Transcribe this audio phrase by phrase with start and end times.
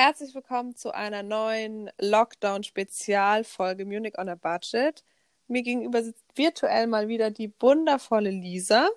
[0.00, 5.02] Herzlich willkommen zu einer neuen Lockdown-Spezialfolge Munich on a Budget.
[5.48, 8.88] Mir gegenüber sitzt virtuell mal wieder die wundervolle Lisa.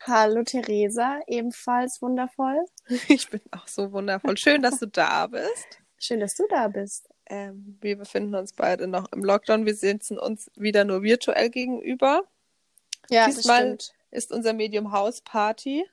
[0.00, 2.64] Hallo Theresa, ebenfalls wundervoll.
[3.08, 4.38] Ich bin auch so wundervoll.
[4.38, 5.82] Schön, dass du da bist.
[5.98, 7.10] Schön, dass du da bist.
[7.26, 9.66] Ähm, wir befinden uns beide noch im Lockdown.
[9.66, 12.22] Wir sitzen uns wieder nur virtuell gegenüber.
[13.10, 14.02] Ja, Diesmal das stimmt.
[14.12, 15.84] ist unser Medium House Party.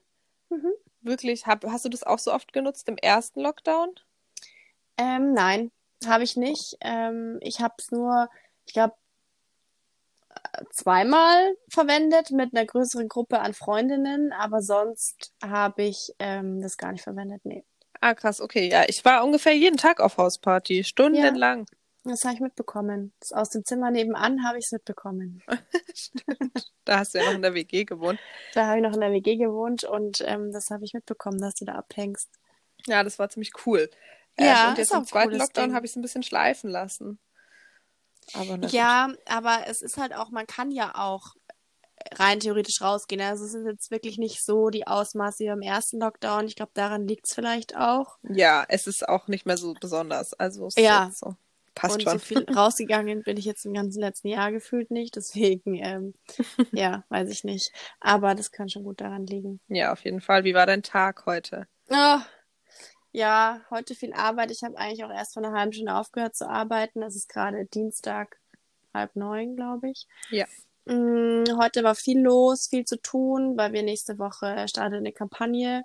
[0.50, 0.72] Mhm.
[1.02, 3.94] Wirklich, hab, hast du das auch so oft genutzt im ersten Lockdown?
[4.98, 5.72] Ähm, nein,
[6.06, 6.76] habe ich nicht.
[6.82, 8.30] Ähm, ich habe es nur,
[8.66, 8.96] ich glaube,
[10.72, 16.92] zweimal verwendet mit einer größeren Gruppe an Freundinnen, aber sonst habe ich ähm, das gar
[16.92, 17.42] nicht verwendet.
[17.44, 17.64] Nee,
[18.02, 18.70] Ah, krass, okay.
[18.70, 21.66] Ja, ich war ungefähr jeden Tag auf Hausparty, stundenlang.
[22.04, 23.14] das habe ich mitbekommen.
[23.22, 25.42] Das aus dem Zimmer nebenan habe ich es mitbekommen.
[26.86, 28.20] Da hast du ja noch in der WG gewohnt.
[28.54, 31.56] Da habe ich noch in der WG gewohnt und ähm, das habe ich mitbekommen, dass
[31.56, 32.30] du da abhängst.
[32.88, 33.90] Ja, das war ziemlich cool.
[34.40, 37.20] Ja, ähm, und jetzt im zweiten Lockdown habe ich es ein bisschen schleifen lassen.
[38.34, 38.72] Aber gut.
[38.72, 41.36] Ja, aber es ist halt auch, man kann ja auch
[42.16, 43.22] rein theoretisch rausgehen.
[43.22, 46.48] Also es ist jetzt wirklich nicht so die Ausmaße wie beim ersten Lockdown.
[46.48, 48.18] Ich glaube, daran liegt es vielleicht auch.
[48.24, 50.34] Ja, es ist auch nicht mehr so besonders.
[50.34, 51.08] Also es Ja.
[51.08, 51.36] ist so.
[51.76, 52.14] Passt und schon.
[52.14, 55.16] so viel rausgegangen bin ich jetzt im ganzen letzten Jahr gefühlt nicht.
[55.16, 56.14] Deswegen, ähm,
[56.72, 57.72] ja, weiß ich nicht.
[58.00, 59.60] Aber das kann schon gut daran liegen.
[59.68, 60.44] Ja, auf jeden Fall.
[60.44, 61.68] Wie war dein Tag heute?
[61.90, 62.20] Oh,
[63.14, 64.52] ja, heute viel Arbeit.
[64.52, 67.02] Ich habe eigentlich auch erst vor einer halben Stunde aufgehört zu arbeiten.
[67.04, 68.38] Es ist gerade Dienstag,
[68.94, 70.08] halb neun, glaube ich.
[70.30, 70.46] Ja.
[70.86, 75.84] Mm, Heute war viel los, viel zu tun, weil wir nächste Woche startet eine Kampagne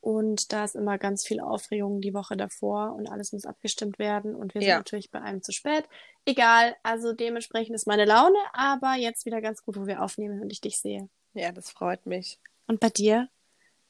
[0.00, 4.34] und da ist immer ganz viel Aufregung die Woche davor und alles muss abgestimmt werden
[4.34, 4.78] und wir sind Ja.
[4.78, 5.84] natürlich bei einem zu spät.
[6.24, 10.50] Egal, also dementsprechend ist meine Laune, aber jetzt wieder ganz gut, wo wir aufnehmen und
[10.52, 11.08] ich dich sehe.
[11.34, 12.38] Ja, das freut mich.
[12.66, 13.28] Und bei dir?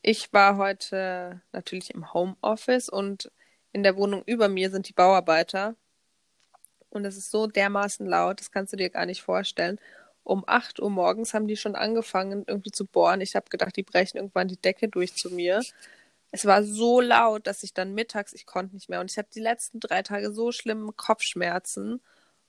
[0.04, 3.30] Ich war heute natürlich im Homeoffice und
[3.72, 5.76] in der Wohnung über mir sind die Bauarbeiter.
[6.90, 9.78] Und es ist so dermaßen laut, das kannst du dir gar nicht vorstellen.
[10.24, 13.20] Um 8 Uhr morgens haben die schon angefangen, irgendwie zu bohren.
[13.20, 15.62] Ich habe gedacht, die brechen irgendwann die Decke durch zu mir.
[16.32, 19.00] Es war so laut, dass ich dann mittags, ich konnte nicht mehr.
[19.00, 22.00] Und ich hatte die letzten drei Tage so schlimme Kopfschmerzen.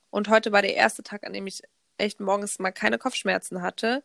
[0.09, 1.61] Und heute war der erste Tag, an dem ich
[1.97, 4.03] echt morgens mal keine Kopfschmerzen hatte.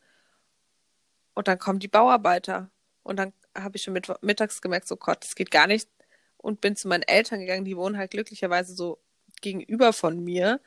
[1.35, 2.71] Und dann kommen die Bauarbeiter.
[3.09, 5.89] Und dann habe ich schon mit, mittags gemerkt, so Gott, das geht gar nicht.
[6.37, 8.99] Und bin zu meinen Eltern gegangen, die wohnen halt glücklicherweise so
[9.41, 10.61] gegenüber von mir.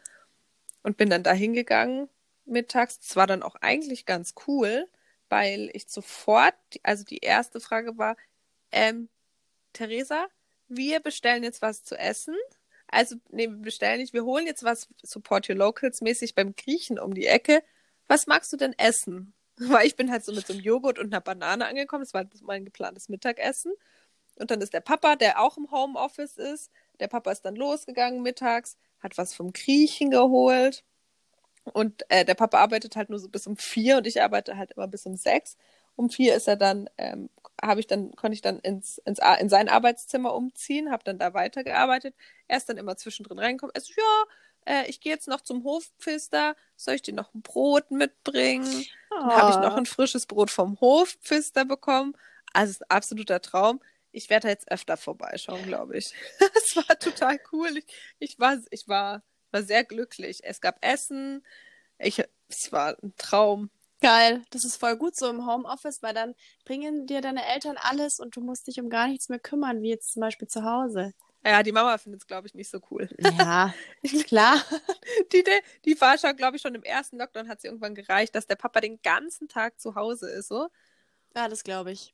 [0.81, 2.09] Und bin dann da hingegangen
[2.45, 2.99] mittags.
[2.99, 4.87] Das war dann auch eigentlich ganz cool,
[5.29, 8.17] weil ich sofort, also die erste Frage war,
[8.71, 9.07] ähm,
[9.73, 10.25] Theresa,
[10.67, 12.35] wir bestellen jetzt was zu essen.
[12.87, 16.97] Also, nee, wir bestellen nicht, wir holen jetzt was Support Your Locals mäßig beim Griechen
[16.97, 17.61] um die Ecke.
[18.07, 19.35] Was magst du denn essen?
[19.69, 22.03] Weil ich bin halt so mit so einem Joghurt und einer Banane angekommen.
[22.03, 23.73] Das war mein geplantes Mittagessen.
[24.35, 26.71] Und dann ist der Papa, der auch im Homeoffice ist.
[26.99, 30.83] Der Papa ist dann losgegangen mittags, hat was vom Griechen geholt.
[31.73, 34.71] Und äh, der Papa arbeitet halt nur so bis um vier und ich arbeite halt
[34.71, 35.57] immer bis um sechs.
[35.95, 37.29] Um vier ist er dann, ähm,
[37.61, 41.33] habe ich dann, konnte ich dann ins, ins, in sein Arbeitszimmer umziehen, habe dann da
[41.33, 42.15] weitergearbeitet.
[42.47, 43.75] Er ist dann immer zwischendrin reingekommen.
[43.75, 44.23] Er so, ja,
[44.65, 46.55] äh, ich gehe jetzt noch zum Hofpfister.
[46.75, 48.85] Soll ich dir noch ein Brot mitbringen?
[49.09, 52.15] Dann habe ich noch ein frisches Brot vom Hofpfister bekommen.
[52.53, 53.81] Also ist ein absoluter Traum.
[54.11, 56.13] Ich werde da jetzt öfter vorbeischauen, glaube ich.
[56.55, 57.77] Es war total cool.
[57.77, 57.85] Ich,
[58.19, 60.39] ich war, ich war, war sehr glücklich.
[60.43, 61.45] Es gab Essen.
[61.97, 63.69] Ich, es war ein Traum.
[64.01, 66.33] Geil, das ist voll gut so im Homeoffice, weil dann
[66.65, 69.89] bringen dir deine Eltern alles und du musst dich um gar nichts mehr kümmern, wie
[69.89, 71.13] jetzt zum Beispiel zu Hause.
[71.45, 73.09] Ja, die Mama findet es, glaube ich, nicht so cool.
[73.19, 73.73] Ja,
[74.25, 74.63] klar.
[75.31, 78.35] Die, die, die war schon, glaube ich, schon im ersten Lockdown hat sie irgendwann gereicht,
[78.35, 80.69] dass der Papa den ganzen Tag zu Hause ist, so.
[81.35, 82.13] Ja, das glaube ich.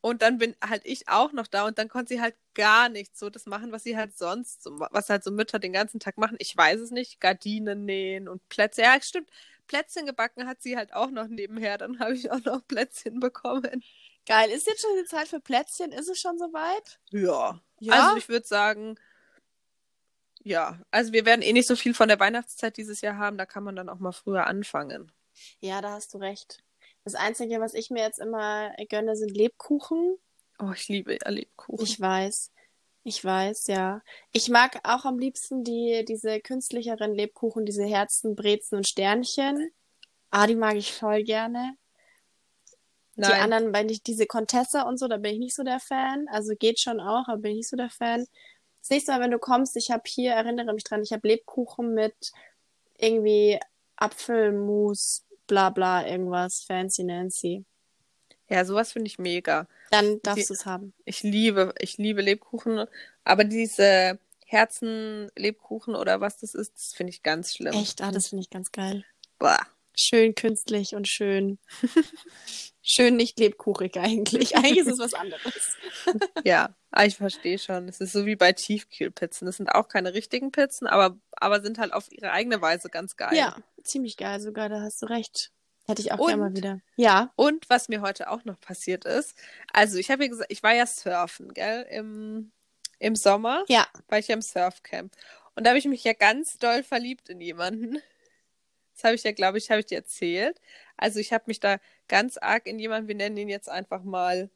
[0.00, 3.16] Und dann bin halt ich auch noch da und dann konnte sie halt gar nicht
[3.16, 6.18] so das machen, was sie halt sonst, so, was halt so Mütter den ganzen Tag
[6.18, 6.36] machen.
[6.40, 7.20] Ich weiß es nicht.
[7.20, 8.82] Gardinen nähen und Plätze.
[8.82, 9.30] Ja, stimmt.
[9.66, 11.78] Plätzchen gebacken hat sie halt auch noch nebenher.
[11.78, 13.82] Dann habe ich auch noch Plätzchen bekommen.
[14.26, 15.92] Geil, ist jetzt schon die Zeit für Plätzchen?
[15.92, 16.98] Ist es schon soweit?
[17.10, 17.60] Ja.
[17.78, 17.92] Ja?
[17.92, 18.98] Also ich würde sagen,
[20.42, 20.80] ja.
[20.90, 23.38] Also wir werden eh nicht so viel von der Weihnachtszeit dieses Jahr haben.
[23.38, 25.12] Da kann man dann auch mal früher anfangen.
[25.60, 26.62] Ja, da hast du recht.
[27.04, 30.16] Das Einzige, was ich mir jetzt immer gönne, sind Lebkuchen.
[30.58, 31.84] Oh, ich liebe ja Lebkuchen.
[31.84, 32.52] Ich weiß.
[33.04, 34.00] Ich weiß, ja.
[34.32, 39.70] Ich mag auch am liebsten die, diese künstlicheren Lebkuchen, diese Herzen, Brezen und Sternchen.
[40.30, 41.76] Ah, die mag ich voll gerne.
[43.16, 43.52] Die Nein.
[43.52, 46.26] anderen, wenn ich diese Contessa und so, da bin ich nicht so der Fan.
[46.28, 48.26] Also geht schon auch, aber bin ich nicht so der Fan.
[48.80, 51.94] Das nächste Mal, wenn du kommst, ich habe hier, erinnere mich dran, ich habe Lebkuchen
[51.94, 52.32] mit
[52.98, 53.60] irgendwie
[53.96, 57.64] Apfelmus, bla bla, irgendwas, fancy Nancy.
[58.48, 59.68] Ja, sowas finde ich mega.
[59.94, 60.92] Dann darfst du es haben.
[61.04, 62.86] Ich liebe, ich liebe Lebkuchen,
[63.24, 67.74] aber diese Herzen-Lebkuchen oder was das ist, das finde ich ganz schlimm.
[67.74, 68.02] Echt?
[68.02, 69.04] Ah, das finde ich ganz geil.
[69.38, 69.58] Boah.
[69.96, 71.58] Schön künstlich und schön.
[72.82, 74.56] schön nicht lebkuchig eigentlich.
[74.56, 75.76] Eigentlich ist es was anderes.
[76.44, 77.88] Ja, ah, ich verstehe schon.
[77.88, 79.46] Es ist so wie bei Tiefkühlpizzen.
[79.46, 83.16] Das sind auch keine richtigen Pizzen, aber, aber sind halt auf ihre eigene Weise ganz
[83.16, 83.36] geil.
[83.36, 85.52] Ja, ziemlich geil sogar, da hast du recht.
[85.86, 86.80] Hätte ich auch Und- gerne mal wieder.
[86.96, 87.32] Ja.
[87.36, 89.36] Und was mir heute auch noch passiert ist,
[89.72, 92.52] also ich habe ja gesagt, ich war ja surfen, gell, im,
[92.98, 93.86] im Sommer Ja.
[94.08, 95.12] war ich ja im Surfcamp.
[95.56, 97.98] Und da habe ich mich ja ganz doll verliebt in jemanden.
[98.94, 100.60] Das habe ich ja, glaube ich, habe ich dir erzählt.
[100.96, 101.78] Also ich habe mich da
[102.08, 104.50] ganz arg in jemanden, wir nennen ihn jetzt einfach mal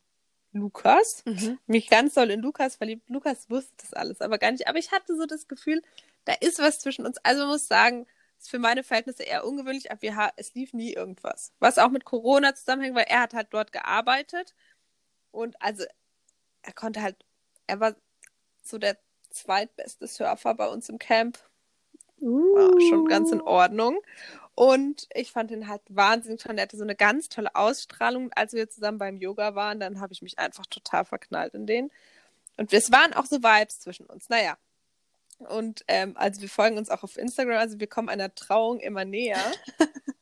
[0.53, 1.59] Lukas, Mhm.
[1.67, 3.09] mich ganz doll in Lukas verliebt.
[3.11, 4.67] Lukas wusste das alles aber gar nicht.
[4.67, 5.83] Aber ich hatte so das Gefühl,
[6.25, 7.19] da ist was zwischen uns.
[7.23, 8.07] Also man muss sagen,
[8.39, 11.53] ist für meine Verhältnisse eher ungewöhnlich, aber wir es lief nie irgendwas.
[11.59, 14.55] Was auch mit Corona zusammenhängt, weil er hat halt dort gearbeitet.
[15.31, 15.85] Und also
[16.63, 17.17] er konnte halt,
[17.67, 17.95] er war
[18.63, 18.97] so der
[19.31, 21.39] zweitbeste Surfer bei uns im Camp.
[22.21, 24.01] War schon ganz in Ordnung.
[24.55, 26.57] Und ich fand ihn halt wahnsinnig toll.
[26.57, 28.33] Er hatte so eine ganz tolle Ausstrahlung.
[28.35, 31.91] Als wir zusammen beim Yoga waren, dann habe ich mich einfach total verknallt in den.
[32.57, 34.29] Und es waren auch so Vibes zwischen uns.
[34.29, 34.57] Naja.
[35.39, 37.59] Und ähm, also wir folgen uns auch auf Instagram.
[37.59, 39.41] Also wir kommen einer Trauung immer näher.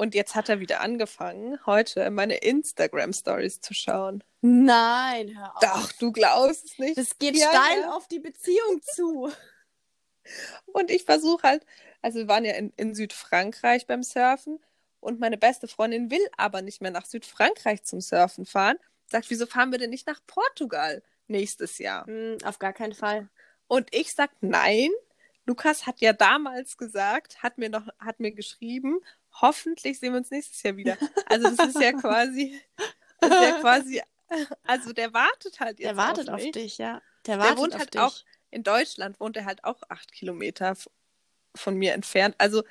[0.00, 4.22] Und jetzt hat er wieder angefangen, heute meine Instagram-Stories zu schauen.
[4.40, 5.60] Nein, hör auf.
[5.60, 6.96] Doch, du glaubst es nicht.
[6.96, 7.92] Das geht Ja, steil ja.
[7.92, 9.32] auf die Beziehung zu.
[10.66, 11.66] Und ich versuche halt,
[12.00, 14.60] also wir waren ja in, in Südfrankreich beim Surfen
[15.00, 18.76] und meine beste Freundin will aber nicht mehr nach Südfrankreich zum Surfen fahren.
[19.06, 22.06] Sagt, wieso fahren wir denn nicht nach Portugal nächstes Jahr?
[22.06, 23.28] Hm, auf gar keinen Fall.
[23.68, 24.90] Und ich sag, nein.
[25.46, 29.00] Lukas hat ja damals gesagt, hat mir noch, hat mir geschrieben,
[29.40, 30.98] hoffentlich sehen wir uns nächstes Jahr wieder.
[31.26, 32.60] Also das ist ja quasi,
[33.20, 34.02] das ist ja quasi,
[34.64, 37.00] also der wartet halt jetzt Der wartet auf, auf, dich, ja.
[37.26, 38.00] Der wartet wohnt auf halt dich.
[38.02, 38.18] auch-
[38.50, 40.76] In Deutschland wohnt er halt auch acht Kilometer
[41.54, 42.34] von mir entfernt.
[42.38, 42.62] Also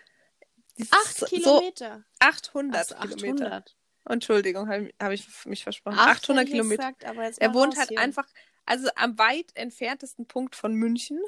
[0.91, 2.03] Acht so Kilometer.
[2.19, 3.45] 800 Ach so, Kilometer.
[3.47, 3.75] 800.
[4.09, 5.97] Entschuldigung, habe hab ich mich versprochen.
[5.97, 6.77] Acht 800 hätte ich Kilometer.
[6.83, 7.99] Gesagt, aber jetzt Er wohnt halt hier.
[7.99, 8.27] einfach,
[8.67, 11.19] also am weit entferntesten Punkt von München,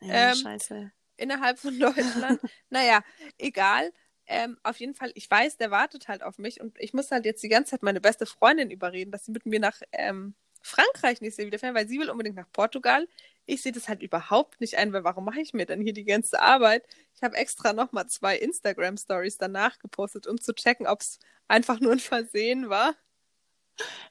[0.00, 0.92] Ja, ähm, scheiße.
[1.16, 2.40] innerhalb von Deutschland.
[2.70, 3.02] naja,
[3.38, 3.92] egal.
[4.26, 7.24] Ähm, auf jeden Fall, ich weiß, der wartet halt auf mich und ich muss halt
[7.26, 11.20] jetzt die ganze Zeit meine beste Freundin überreden, dass sie mit mir nach ähm, Frankreich
[11.20, 13.08] nächstes Jahr wieder fährt, weil sie will unbedingt nach Portugal.
[13.46, 16.04] Ich sehe das halt überhaupt nicht ein, weil warum mache ich mir denn hier die
[16.04, 16.86] ganze Arbeit?
[17.16, 21.18] Ich habe extra nochmal zwei Instagram-Stories danach gepostet, um zu checken, ob es
[21.48, 22.94] einfach nur ein Versehen war.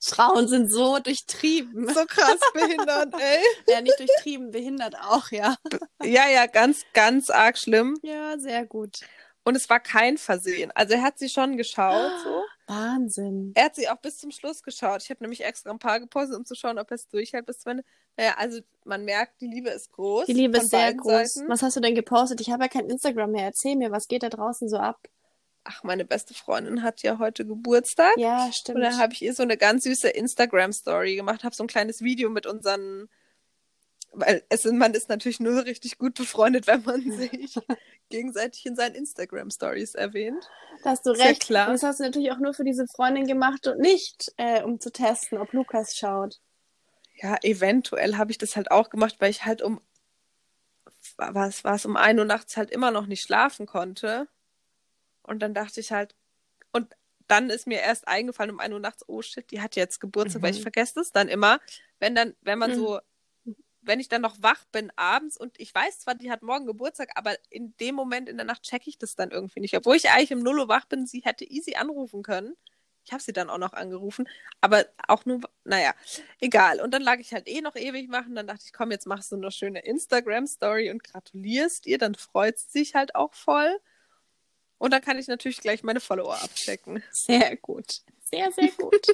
[0.01, 1.87] Frauen sind so durchtrieben.
[1.93, 3.43] So krass behindert, ey.
[3.67, 5.55] Ja, nicht durchtrieben, behindert auch, ja.
[6.01, 7.97] Ja, ja, ganz, ganz arg schlimm.
[8.01, 8.99] Ja, sehr gut.
[9.43, 10.71] Und es war kein Versehen.
[10.75, 12.43] Also er hat sie schon geschaut, so.
[12.67, 13.51] Wahnsinn.
[13.55, 15.01] Er hat sie auch bis zum Schluss geschaut.
[15.03, 17.59] Ich habe nämlich extra ein paar gepostet, um zu schauen, ob er es durchhält bis
[17.59, 17.83] zum Ende.
[18.15, 20.27] Naja, also man merkt, die Liebe ist groß.
[20.27, 21.33] Die Liebe ist sehr groß.
[21.33, 21.49] Seiten.
[21.49, 22.41] Was hast du denn gepostet?
[22.41, 23.45] Ich habe ja kein Instagram mehr.
[23.45, 24.99] Erzähl mir, was geht da draußen so ab?
[25.71, 28.17] Ach, meine beste Freundin hat ja heute Geburtstag.
[28.17, 28.77] Ja, stimmt.
[28.77, 32.01] Und da habe ich ihr so eine ganz süße Instagram-Story gemacht, habe so ein kleines
[32.01, 33.07] Video mit unseren,
[34.11, 37.55] weil es man ist natürlich nur richtig gut befreundet, wenn man sich
[38.09, 40.49] gegenseitig in seinen Instagram-Stories erwähnt.
[40.83, 41.41] da hast du ja recht.
[41.41, 41.67] klar.
[41.67, 44.79] Und das hast du natürlich auch nur für diese Freundin gemacht und nicht, äh, um
[44.79, 46.39] zu testen, ob Lukas schaut.
[47.21, 49.81] Ja, eventuell habe ich das halt auch gemacht, weil ich halt um,
[51.17, 54.27] was war es, um 1 Uhr nachts halt immer noch nicht schlafen konnte.
[55.29, 56.15] Und dann dachte ich halt,
[56.73, 56.95] und
[57.27, 60.43] dann ist mir erst eingefallen um 1 Uhr nachts, oh shit, die hat jetzt Geburtstag,
[60.43, 60.63] weil ich Mhm.
[60.63, 61.59] vergesse das dann immer,
[61.99, 62.75] wenn dann, wenn man Mhm.
[62.75, 62.99] so,
[63.81, 67.11] wenn ich dann noch wach bin abends und ich weiß zwar, die hat morgen Geburtstag,
[67.15, 69.75] aber in dem Moment in der Nacht checke ich das dann irgendwie nicht.
[69.77, 72.55] Obwohl ich eigentlich im Null Uhr wach bin, sie hätte easy anrufen können.
[73.05, 74.27] Ich habe sie dann auch noch angerufen,
[74.61, 75.93] aber auch nur, naja,
[76.41, 76.81] egal.
[76.81, 78.35] Und dann lag ich halt eh noch ewig machen.
[78.35, 81.97] Dann dachte ich, komm, jetzt machst du eine schöne Instagram-Story und gratulierst ihr.
[81.97, 83.79] Dann freut sie sich halt auch voll.
[84.79, 87.03] Und dann kann ich natürlich gleich meine Follower abchecken.
[87.11, 88.01] Sehr gut.
[88.23, 89.05] Sehr, sehr gut.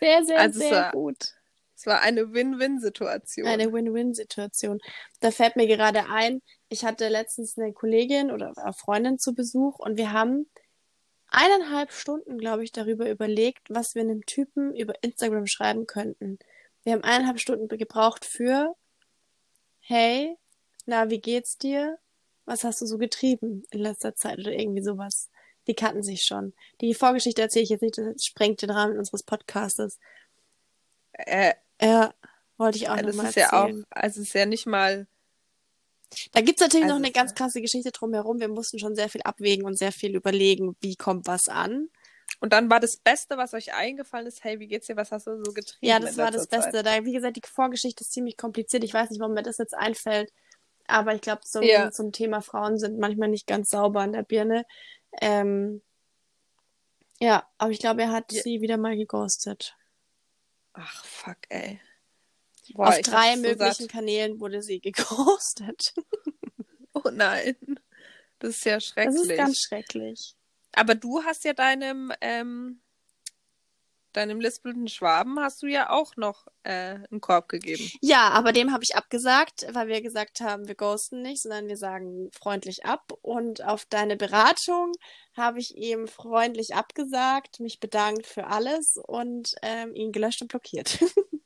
[0.00, 1.34] Sehr, sehr, Also sehr war- gut.
[1.76, 3.46] Es war eine Win-Win-Situation.
[3.46, 4.80] Eine Win-Win-Situation.
[5.20, 9.78] Da fällt mir gerade ein, ich hatte letztens eine Kollegin oder eine Freundin zu Besuch
[9.80, 10.48] und wir haben
[11.28, 16.38] eineinhalb Stunden, glaube ich, darüber überlegt, was wir einem Typen über Instagram schreiben könnten.
[16.84, 18.74] Wir haben eineinhalb Stunden gebraucht für,
[19.80, 20.36] hey,
[20.86, 21.98] na, wie geht's dir?
[22.46, 25.30] Was hast du so getrieben in letzter Zeit oder irgendwie sowas?
[25.66, 26.52] Die kannten sich schon.
[26.80, 29.98] Die Vorgeschichte erzähle ich jetzt nicht, das sprengt den Rahmen unseres Podcastes.
[31.12, 32.12] Äh, Ja,
[32.58, 33.84] wollte ich auch das nochmal ist ja auch, erzählen.
[33.90, 35.06] also es ist ja nicht mal,
[36.32, 38.38] Da gibt's natürlich Also noch eine es- ganz krasse Geschichte drumherum.
[38.40, 41.88] Wir mussten schon sehr viel abwägen und sehr viel überlegen, wie kommt was an.
[42.40, 45.26] Und dann war das Beste, was euch eingefallen ist, hey, wie geht's dir, was hast
[45.26, 45.78] du so getrieben?
[45.86, 46.72] Ja, das war das letzter Beste.
[46.72, 46.86] Zeit?
[46.86, 48.84] Da, wie gesagt, die Vorgeschichte ist ziemlich kompliziert.
[48.84, 50.32] Ich weiß nicht, warum mir das jetzt einfällt.
[50.86, 51.90] Aber ich glaube, zum, Ja.
[51.90, 54.66] zum Thema Frauen sind manchmal nicht ganz sauber an der Birne.
[55.20, 55.82] Ähm,
[57.20, 58.42] ja, aber ich glaube, er hat Ja.
[58.42, 59.76] sie wieder mal geghostet.
[60.72, 61.80] Ach, fuck, ey.
[62.74, 63.88] Boah, Auf drei so möglichen satt.
[63.90, 65.94] Kanälen wurde sie geghostet.
[66.96, 67.56] Oh nein.
[68.38, 69.20] Das ist ja Das schrecklich.
[69.30, 70.36] ist ganz schrecklich.
[70.74, 72.80] Aber du hast ja deinem, ähm,
[74.16, 77.90] deinem lispelnden Schwaben hast du ja auch noch äh, einen Korb gegeben.
[78.00, 81.76] Ja, aber dem habe ich abgesagt, weil wir gesagt haben, wir ghosten nicht, sondern wir
[81.76, 83.12] sagen freundlich ab.
[83.22, 84.92] Und auf deine Beratung
[85.36, 90.98] habe ich ihm freundlich abgesagt, mich bedankt für alles und ähm, ihn gelöscht und blockiert.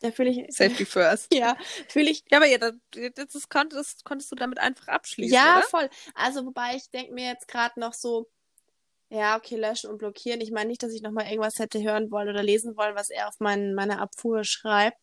[0.00, 0.54] da fühle ich.
[0.54, 1.28] Safety first.
[1.34, 1.56] Ja,
[1.88, 2.24] fühle ich.
[2.30, 2.74] Ja, aber ja, das,
[3.14, 5.66] das, konntest, das konntest du damit einfach abschließen, Ja, oder?
[5.66, 5.90] voll.
[6.14, 8.28] Also, wobei ich denke mir jetzt gerade noch so,
[9.10, 10.40] ja, okay, löschen und blockieren.
[10.40, 13.28] Ich meine nicht, dass ich nochmal irgendwas hätte hören wollen oder lesen wollen, was er
[13.28, 15.00] auf mein, meine Abfuhr schreibt,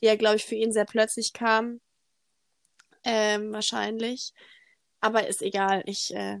[0.00, 1.80] die ja, glaube ich, für ihn sehr plötzlich kam.
[3.04, 4.32] Ähm, wahrscheinlich.
[5.00, 5.82] Aber ist egal.
[5.84, 6.38] Ich, äh,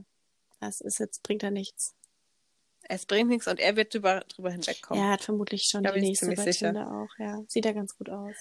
[0.60, 1.94] das ist jetzt, bringt ja nichts.
[2.82, 5.04] Es bringt nichts und er wird drüber, drüber hinwegkommen.
[5.04, 6.34] Er hat vermutlich schon Da die nächste.
[6.34, 7.42] Tinder auch, ja.
[7.48, 8.34] Sieht ja ganz gut aus.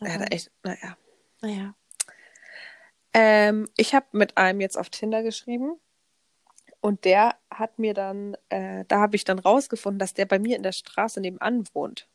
[0.00, 0.96] Er Aber, hat echt, naja.
[1.40, 1.74] naja.
[3.14, 5.80] Ähm, ich habe mit einem jetzt auf Tinder geschrieben
[6.80, 10.56] und der hat mir dann, äh, da habe ich dann rausgefunden, dass der bei mir
[10.56, 12.08] in der Straße nebenan wohnt.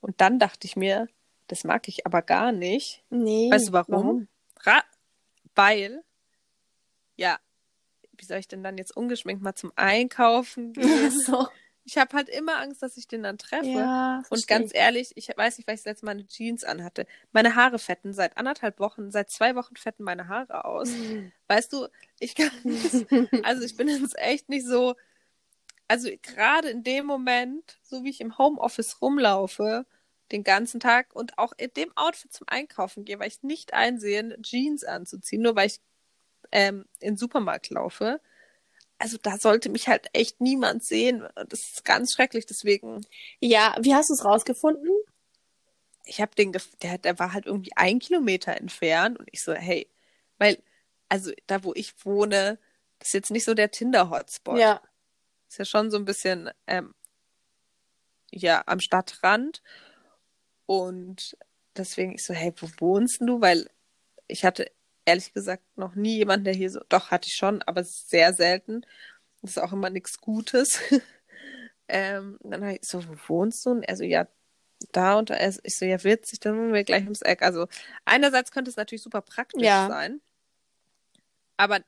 [0.00, 1.08] Und dann dachte ich mir,
[1.46, 3.04] das mag ich aber gar nicht.
[3.10, 3.50] Nee.
[3.50, 4.28] Weißt du warum?
[4.62, 4.82] Ra
[5.54, 6.02] weil,
[7.16, 7.38] ja,
[8.16, 11.10] wie soll ich denn dann jetzt ungeschminkt mal zum Einkaufen gehen?
[11.26, 11.48] so.
[11.90, 13.66] Ich habe halt immer Angst, dass ich den dann treffe.
[13.66, 14.78] Ja, Und ganz ich.
[14.78, 17.04] ehrlich, ich weiß nicht, weil ich das letzte Mal eine Jeans anhatte.
[17.32, 20.92] Meine Haare fetten seit anderthalb Wochen, seit zwei Wochen fetten meine Haare aus.
[21.48, 21.88] Weißt du,
[22.20, 22.52] ich kann,
[23.42, 24.94] also ich bin jetzt echt nicht so,
[25.88, 29.84] also gerade in dem Moment, so wie ich im Homeoffice rumlaufe,
[30.30, 34.40] den ganzen Tag und auch in dem Outfit zum Einkaufen gehe, weil ich nicht einsehe,
[34.42, 35.80] Jeans anzuziehen, nur weil ich
[36.52, 38.20] ähm, in den Supermarkt laufe.
[39.00, 41.26] Also da sollte mich halt echt niemand sehen.
[41.34, 42.46] Das ist ganz schrecklich.
[42.46, 43.00] Deswegen
[43.40, 44.90] Ja, wie hast du es rausgefunden?
[46.10, 46.52] ich habe den,
[46.82, 49.88] der, der war halt irgendwie ein Kilometer entfernt und ich so, hey,
[50.38, 50.60] weil,
[51.08, 52.58] also da, wo ich wohne,
[52.98, 54.58] das ist jetzt nicht so der Tinder-Hotspot.
[54.58, 54.80] Ja.
[55.48, 56.94] Ist ja schon so ein bisschen, ähm,
[58.32, 59.62] ja, am Stadtrand.
[60.66, 61.36] Und
[61.76, 63.40] deswegen ich so, hey, wo wohnst denn du?
[63.40, 63.70] Weil
[64.26, 64.70] ich hatte
[65.04, 68.82] ehrlich gesagt noch nie jemanden, der hier so, doch hatte ich schon, aber sehr selten.
[69.42, 70.80] Das ist auch immer nichts Gutes.
[71.88, 73.70] ähm, dann habe ich so, wo wohnst du?
[73.70, 74.26] Und er so, ja,
[74.92, 75.50] da und da.
[75.52, 77.42] So- Ich so, ja, witzig, dann wohnen wir gleich ums Eck.
[77.42, 77.66] Also
[78.04, 79.88] einerseits könnte es natürlich super praktisch Ja.
[79.88, 80.20] sein,
[81.56, 81.80] aber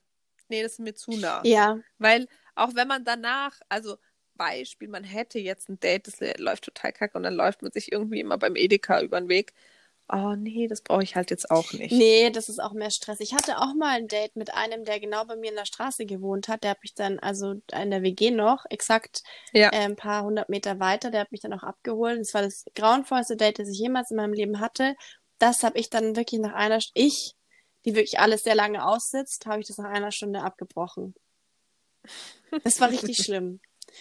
[0.48, 1.40] nee, das ist mir zu nah.
[1.44, 1.78] Ja.
[1.98, 3.96] Weil auch wenn man danach, also
[4.34, 7.92] Beispiel, man hätte jetzt ein Date, das läuft total kacke und dann läuft man sich
[7.92, 9.52] irgendwie immer beim Edeka über den Weg.
[10.12, 11.92] Oh nee, das brauche ich halt jetzt auch nicht.
[11.92, 13.20] Nee, das ist auch mehr Stress.
[13.20, 16.06] Ich hatte auch mal ein Date mit einem, der genau bei mir in der Straße
[16.06, 16.64] gewohnt hat.
[16.64, 19.70] Der hat mich dann, also in der WG noch, exakt Ja.
[19.70, 22.20] äh, ein paar hundert Meter weiter, der hat mich dann auch abgeholt.
[22.20, 24.94] Das war das grauenvollste Date, das ich jemals in meinem Leben hatte.
[25.38, 27.34] Das habe ich dann wirklich nach einer, St- ich,
[27.84, 31.14] die wirklich alles sehr lange aussitzt, habe ich das nach einer Stunde abgebrochen.
[32.64, 33.60] Das war richtig schlimm.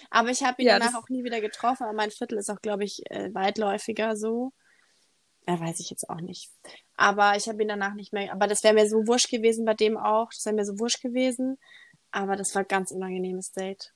[0.09, 1.83] Aber ich habe ihn Ja, danach auch nie wieder getroffen.
[1.83, 4.53] Aber mein Viertel ist auch, glaube ich, äh, weitläufiger so.
[5.47, 6.49] Ja, weiß ich jetzt auch nicht.
[6.95, 8.31] Aber ich habe ihn danach nicht mehr.
[8.31, 10.29] Aber das wäre mir so wurscht gewesen bei dem auch.
[10.29, 11.57] Das wäre mir so wurscht gewesen.
[12.11, 13.93] Aber das war ein ganz unangenehmes Date.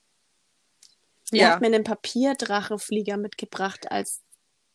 [1.31, 1.49] Er Ja.
[1.51, 4.21] hat mir einen Papierdracheflieger mitgebracht als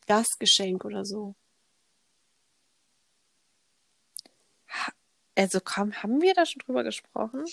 [0.06, 1.34] Gastgeschenk oder so.
[5.36, 7.44] Also komm, haben wir da schon drüber gesprochen?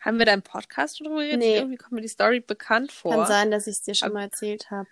[0.00, 1.38] Haben wir da im Podcast schon drüber geredet?
[1.40, 1.56] Nee.
[1.56, 3.12] Irgendwie kommt mir die Story bekannt vor.
[3.12, 4.88] Kann sein, dass ich es dir schon Aber- mal erzählt habe.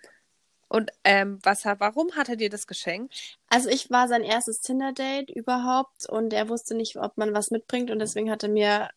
[0.75, 3.37] Und ähm, was, warum hat er dir das geschenkt?
[3.47, 7.91] Also ich war sein erstes Tinder-Date überhaupt und er wusste nicht, ob man was mitbringt
[7.91, 8.89] und deswegen hat er mir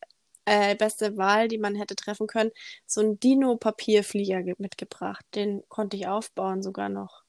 [0.44, 2.50] äh, beste Wahl, die man hätte treffen können,
[2.84, 5.24] so einen Dino-Papierflieger ge- mitgebracht.
[5.36, 7.22] Den konnte ich aufbauen sogar noch.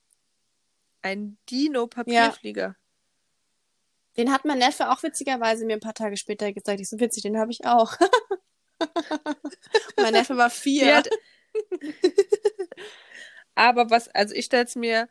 [1.03, 2.75] Ein Dino-Papierflieger.
[4.17, 6.81] Den hat mein Neffe auch witzigerweise mir ein paar Tage später gezeigt.
[6.81, 7.93] Ich so witzig, den habe ich auch.
[9.95, 10.95] mein Neffe war vier.
[10.95, 11.09] Alt-
[13.59, 15.09] Aber was, also ich stelle es mir,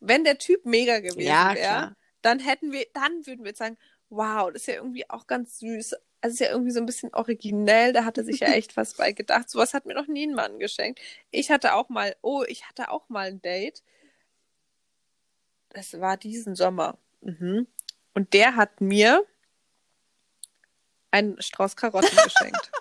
[0.00, 3.78] wenn der Typ mega gewesen Ja, wäre, dann hätten wir, dann würden wir sagen,
[4.10, 5.94] wow, das ist ja irgendwie auch ganz süß.
[6.20, 9.12] Also ist ja irgendwie so ein bisschen originell, da hatte sich ja echt was bei
[9.12, 9.48] gedacht.
[9.48, 11.00] Sowas hat mir noch nie ein Mann geschenkt.
[11.30, 13.84] Ich hatte auch mal, oh, ich hatte auch mal ein Date.
[15.68, 16.98] Das war diesen Sommer.
[17.20, 17.68] Mhm.
[18.14, 19.24] Und der hat mir
[21.12, 22.72] einen Strauß Karotten geschenkt.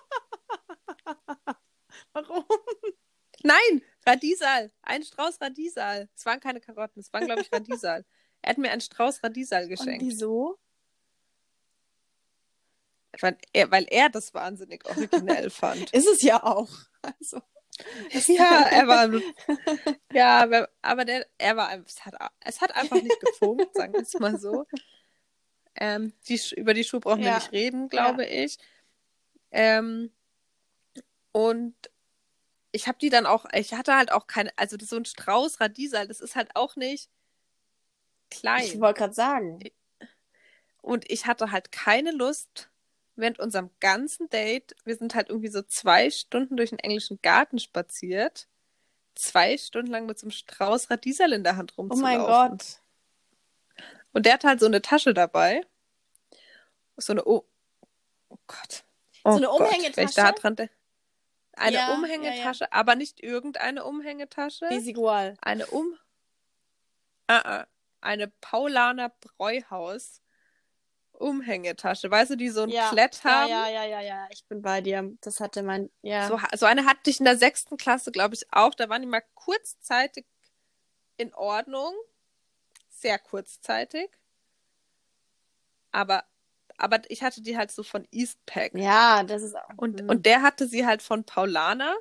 [2.14, 2.44] Warum?
[3.44, 4.72] Nein, Radiesal.
[4.82, 6.10] Ein Strauß Radiesal.
[6.16, 8.06] Es waren keine Karotten, es waren, glaube ich, Radiesal.
[8.42, 10.02] er hat mir einen Strauß Radiesal Und geschenkt.
[10.04, 10.58] wieso?
[13.20, 15.92] Weil er, weil er das wahnsinnig originell fand.
[15.92, 16.70] Ist es ja auch.
[17.02, 17.42] Also.
[18.28, 19.10] ja, er war.
[20.12, 20.48] Ja,
[20.82, 21.74] aber, der, er war.
[21.86, 24.66] Es hat, es hat einfach nicht gefunkt, sagen wir es mal so.
[25.76, 27.36] Ähm, die, über die Schuhe brauchen wir Ja.
[27.36, 28.58] nicht reden, glaube ich.
[29.52, 30.12] Ähm,
[31.32, 31.76] und
[32.78, 36.08] ich habe die dann auch, ich hatte halt auch keine, also so ein Strauß Radiesal,
[36.08, 37.10] das ist halt auch nicht
[38.30, 38.64] klein.
[38.64, 39.60] Ich wollte gerade sagen.
[40.84, 42.70] Und ich hatte halt keine Lust,
[43.16, 47.58] während unserem ganzen Date, wir sind halt irgendwie so zwei Stunden durch den englischen Garten
[47.58, 48.48] spaziert,
[49.16, 52.20] zwei Stunden lang mit so einem Strauß Radiesal in der Hand Oh rumzulaufen.
[52.20, 52.80] mein Gott.
[54.14, 55.62] Und der hat halt so eine Tasche dabei.
[56.96, 57.44] So eine, oh,
[58.30, 58.84] oh Gott.
[59.24, 59.98] Oh eine Gott, Umhängetasche?
[59.98, 60.70] Wenn ich da dran de-
[61.58, 64.68] eine Ja, Umhängetasche, aber nicht irgendeine Umhängetasche.
[64.70, 65.36] Desigual.
[65.42, 65.98] Eine Um.
[67.28, 67.68] Ah, ah,
[68.02, 70.22] eine Paulaner Bräuhaus
[71.12, 72.12] Umhängetasche.
[72.12, 72.90] Weißt du, die so ein Ja.
[72.90, 73.50] Klett Ja, haben?
[73.50, 74.28] ja, ja, ja, ja.
[74.32, 75.12] Ich bin bei dir.
[75.22, 75.90] Das hatte mein.
[76.04, 76.28] Ja.
[76.28, 78.76] So, so eine hatte ich in der sechsten Klasse, glaube ich, auch.
[78.76, 80.26] Da waren die mal kurzzeitig
[81.18, 81.94] in Ordnung.
[82.90, 84.10] Sehr kurzzeitig.
[85.92, 86.24] Aber,
[86.78, 88.74] aber ich hatte die halt so von Eastpak.
[88.76, 89.70] ja, das ist auch.
[89.78, 90.10] Und, Hm.
[90.10, 91.96] und der hatte sie halt von Paulaner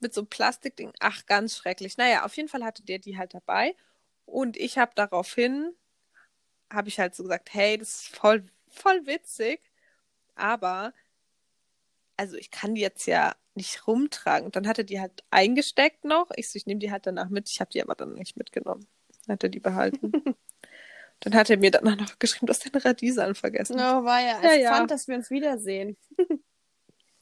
[0.00, 0.92] mit so einem Plastikding.
[1.00, 1.96] Ach, ganz schrecklich.
[1.96, 3.74] Naja, auf jeden Fall hatte der die halt dabei.
[4.26, 5.72] Und ich habe daraufhin,
[6.72, 9.60] habe ich halt so gesagt, hey, das ist voll, voll witzig.
[10.34, 10.92] Aber,
[12.16, 14.46] also ich kann die jetzt ja nicht rumtragen.
[14.46, 16.30] Und dann hat er die halt eingesteckt noch.
[16.36, 17.48] Ich so, ich nehme die halt danach mit.
[17.50, 18.86] Ich habe die aber dann nicht mitgenommen.
[19.28, 20.12] Hat er die behalten.
[21.22, 23.76] dann hat er mir dann auch noch geschrieben, du hast deine Radiesal vergessen.
[23.76, 24.42] No, war ja.
[24.42, 24.74] Ja, Es ja.
[24.74, 25.96] fand, dass wir uns wiedersehen.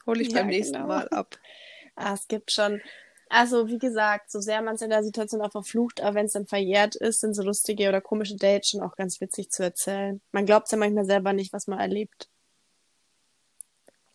[0.06, 0.88] Hole ich Ja, beim nächsten genau.
[0.88, 1.38] Mal ab.
[1.96, 2.80] Ah, es gibt schon.
[3.28, 6.32] Also, wie gesagt, so sehr man es in der Situation auch verflucht, aber wenn es
[6.32, 10.22] dann verjährt ist, sind so lustige oder komische Dates schon auch ganz witzig zu erzählen.
[10.32, 12.30] Man glaubt ja manchmal selber nicht, was man erlebt.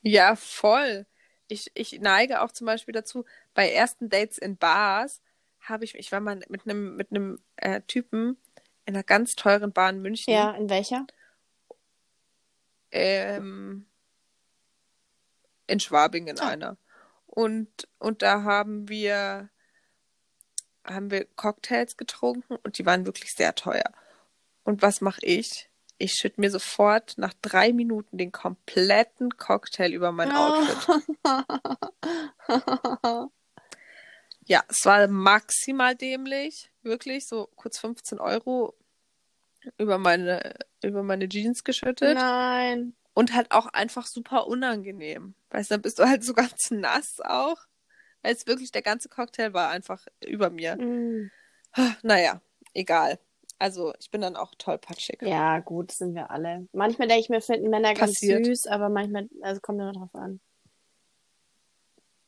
[0.02, 1.06] Ja, voll.
[1.48, 5.22] Ich, ich neige auch zum Beispiel dazu, bei ersten Dates in Bars
[5.60, 8.38] habe ich, ich war mal mit einem mit einem äh, Typen
[8.86, 10.34] einer ganz teuren Bar in München.
[10.34, 11.06] Ja, in welcher?
[12.92, 13.86] Ähm,
[15.68, 16.48] in Schwabing in Ah.
[16.48, 16.78] einer.
[17.26, 17.70] Und,
[18.00, 19.50] und da haben wir,
[20.86, 23.92] haben wir Cocktails getrunken und die waren wirklich sehr teuer.
[24.64, 25.70] Und was mache ich?
[25.98, 31.06] Ich schütte mir sofort nach drei Minuten den kompletten Cocktail über mein Outfit.
[34.46, 38.76] Ja, es war maximal dämlich, wirklich, so kurz 15 Euro
[39.78, 40.54] über meine,
[40.84, 42.96] über meine Jeans geschüttet Nein.
[43.16, 45.34] und halt auch einfach super unangenehm.
[45.50, 47.58] Weißt du, dann bist du halt so ganz nass auch,
[48.22, 50.76] weil es wirklich, der ganze Cocktail war einfach über mir.
[50.76, 51.32] Mm.
[52.04, 52.42] Naja,
[52.74, 53.20] egal.
[53.58, 55.22] Also ich bin dann auch tollpatschig.
[55.22, 56.68] Ja, gut, sind wir alle.
[56.74, 58.46] Manchmal denke ich mir, finden Männer ganz Passiert.
[58.46, 60.40] süß, aber manchmal, also kommt immer drauf an.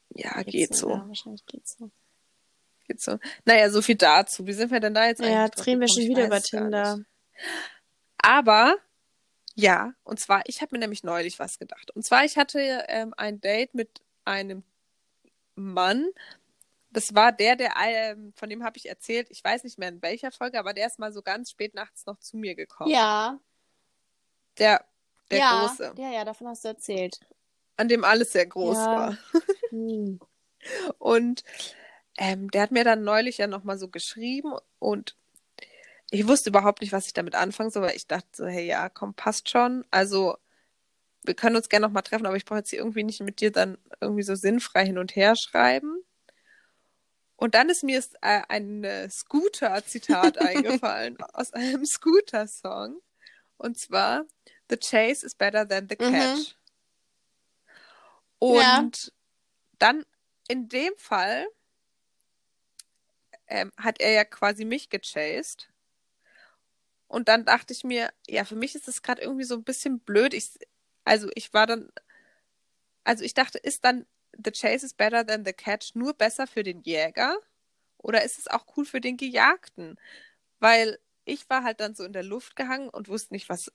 [0.10, 0.90] Ja, geht so.
[0.90, 1.92] Ja, wahrscheinlich geht's so.
[2.88, 3.20] Geht so.
[3.46, 4.46] Naja, so viel dazu.
[4.48, 6.42] Wie sind wir denn da jetzt Ja, eigentlich drauf drehen wir schon Ich wieder über
[6.42, 7.00] Tinder.
[8.18, 8.76] Aber
[9.56, 11.92] ja, und zwar, ich habe mir nämlich neulich was gedacht.
[11.92, 14.64] Und zwar, ich hatte ähm, ein Date mit einem
[15.56, 16.08] Mann.
[16.92, 20.02] Das war der, der, ähm, von dem habe ich erzählt, ich weiß nicht mehr in
[20.02, 22.92] welcher Folge, aber der ist mal so ganz spät nachts noch zu mir gekommen.
[22.92, 23.40] Ja,
[24.58, 24.86] Der,
[25.32, 27.20] der ja, Große, ja, ja, davon hast du erzählt.
[27.76, 28.96] an dem alles sehr groß Ja.
[28.96, 29.18] war.
[29.70, 30.20] Hm.
[31.00, 31.44] Und
[32.18, 35.16] ähm, der hat mir dann neulich ja nochmal so geschrieben und
[36.10, 38.90] ich wusste überhaupt nicht, was ich damit anfangen soll, weil ich dachte so, hey, ja,
[38.90, 39.86] komm, passt schon.
[39.92, 40.38] Also,
[41.24, 43.52] wir können uns gerne nochmal treffen, aber ich brauche jetzt hier irgendwie nicht mit dir
[43.52, 45.98] dann irgendwie so sinnfrei hin und her schreiben.
[47.36, 53.00] Und dann ist mir äh, ein Scooter-Zitat eingefallen aus einem Scooter-Song.
[53.58, 54.26] Und zwar,
[54.70, 56.14] The chase is better than the Mhm.
[56.14, 56.56] catch.
[58.40, 58.90] Und Ja.
[59.80, 60.06] dann
[60.48, 61.48] in dem Fall
[63.48, 65.70] ähm, hat er ja quasi mich gechased.
[67.08, 70.00] Und dann dachte ich mir, ja, für mich ist das gerade irgendwie so ein bisschen
[70.00, 70.34] blöd.
[70.34, 70.52] Ich,
[71.06, 71.90] also ich war dann,
[73.04, 76.64] also ich dachte, ist dann The Chase is better than the catch nur besser für
[76.64, 77.38] den Jäger?
[77.98, 79.98] Oder ist es auch cool für den Gejagten?
[80.60, 83.72] Weil ich war halt dann so in der Luft gehangen und wusste nicht, was,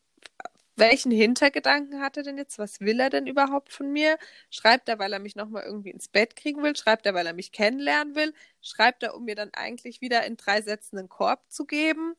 [0.76, 2.58] welchen Hintergedanken hat er denn jetzt?
[2.58, 4.18] Was will er denn überhaupt von mir?
[4.50, 6.76] Schreibt er, weil er mich nochmal irgendwie ins Bett kriegen will?
[6.76, 8.34] Schreibt er, weil er mich kennenlernen will?
[8.62, 12.14] Schreibt er, um mir dann eigentlich wieder in drei Sätzen einen Korb zu geben?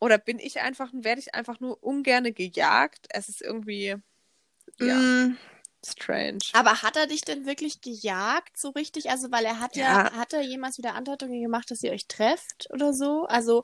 [0.00, 3.06] Oder bin ich einfach, werde ich einfach nur ungerne gejagt?
[3.10, 3.96] Es ist irgendwie,
[4.78, 5.36] ja, Mm,
[5.84, 6.40] strange.
[6.52, 9.10] Aber hat er dich denn wirklich gejagt, so richtig?
[9.10, 10.10] Also, weil er hat ja, Ja.
[10.10, 13.24] hat er jemals wieder Andeutungen gemacht, dass ihr euch trefft oder so?
[13.26, 13.62] Also,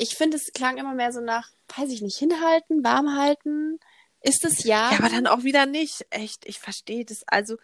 [0.00, 3.78] ich finde, es klang immer mehr so nach, weiß ich nicht, hinhalten, warm halten.
[4.22, 4.90] Ist es ja?
[4.92, 6.06] Ja, aber dann auch wieder nicht.
[6.08, 7.22] Echt, ich verstehe das.
[7.26, 7.56] Also,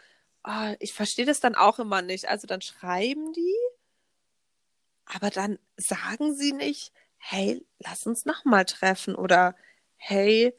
[0.45, 2.29] oh, ich verstehe das dann auch immer nicht.
[2.29, 3.57] Also, dann schreiben die,
[5.07, 9.57] aber dann sagen sie nicht, hey, lass uns nochmal treffen oder
[9.97, 10.55] hey,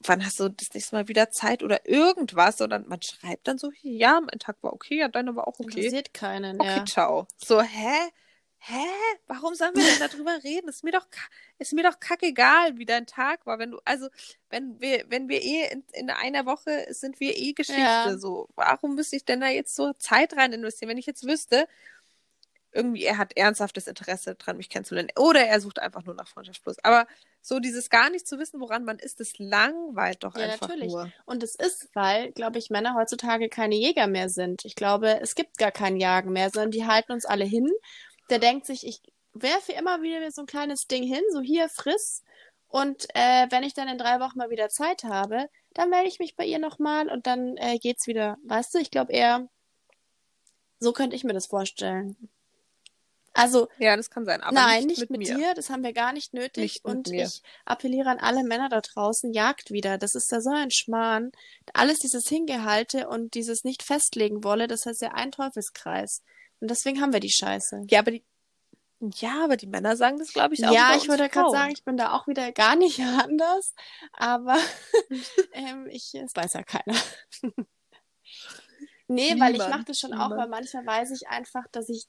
[0.00, 3.70] wann hast du das nächste Mal wieder Zeit oder irgendwas, sondern man schreibt dann so,
[3.82, 5.78] ja, mein Tag war okay, ja, deiner war auch okay.
[5.78, 6.84] Interessiert keinen, Okay, ja.
[6.84, 7.28] ciao.
[7.36, 8.10] So, hä?
[8.66, 8.86] Hä?
[9.26, 10.68] Warum sollen wir denn darüber reden?
[10.68, 11.06] Ist mir doch,
[11.58, 13.58] ist mir doch kackegal, wie dein Tag war.
[13.58, 14.08] Wenn du, also,
[14.48, 17.82] wenn wir, wenn wir eh in, in einer Woche sind wir eh Geschichte.
[17.82, 18.16] Ja.
[18.16, 20.88] So, warum müsste ich denn da jetzt so Zeit rein investieren?
[20.88, 21.68] Wenn ich jetzt wüsste,
[22.72, 25.10] irgendwie er hat ernsthaftes Interesse dran, mich kennenzulernen.
[25.18, 26.82] Oder er sucht einfach nur nach Freundschaft plus.
[26.82, 27.06] Aber
[27.42, 30.90] so dieses gar nicht zu wissen, woran man ist, das langweilt doch Ja, einfach natürlich.
[30.90, 31.12] nur.
[31.26, 34.64] Und es ist, weil, glaube ich, Männer heutzutage keine Jäger mehr sind.
[34.64, 37.70] Ich glaube, es gibt gar kein Jagen mehr, sondern die halten uns alle hin.
[38.30, 39.00] Der denkt sich, ich
[39.32, 42.22] werfe immer wieder so ein kleines Ding hin, so hier, friss.
[42.68, 46.18] Und äh, wenn ich dann in drei Wochen mal wieder Zeit habe, dann melde ich
[46.18, 48.36] mich bei ihr nochmal und dann äh, geht's wieder.
[48.44, 49.48] Weißt du, ich glaube eher,
[50.80, 52.16] so könnte ich mir das vorstellen.
[53.36, 54.42] Also, Ja, das kann sein.
[54.42, 56.62] Aber Nein, nicht, nicht, mit, mit, dir, das haben wir gar nicht nötig.
[56.62, 59.98] Nicht und ich appelliere an alle Männer da draußen, jagt wieder.
[59.98, 61.32] Das ist ja so ein Schmarrn.
[61.72, 66.22] Alles dieses Hingehalte und dieses nicht festlegen wolle, das ist ja ein Teufelskreis.
[66.60, 67.86] Und deswegen haben wir die Scheiße.
[67.88, 68.24] Ja, aber die,
[69.00, 70.72] ja, aber die Männer sagen das, glaube ich, auch.
[70.72, 73.74] Ja, ich würde gerade sagen, ich bin da auch wieder gar nicht anders.
[74.12, 74.56] Aber
[75.52, 76.96] ähm, ich, das weiß ja keiner.
[79.08, 80.40] nee, weil ich Niemand, mache das schon auch, niemand.
[80.40, 82.06] weil manchmal weiß ich einfach, dass ich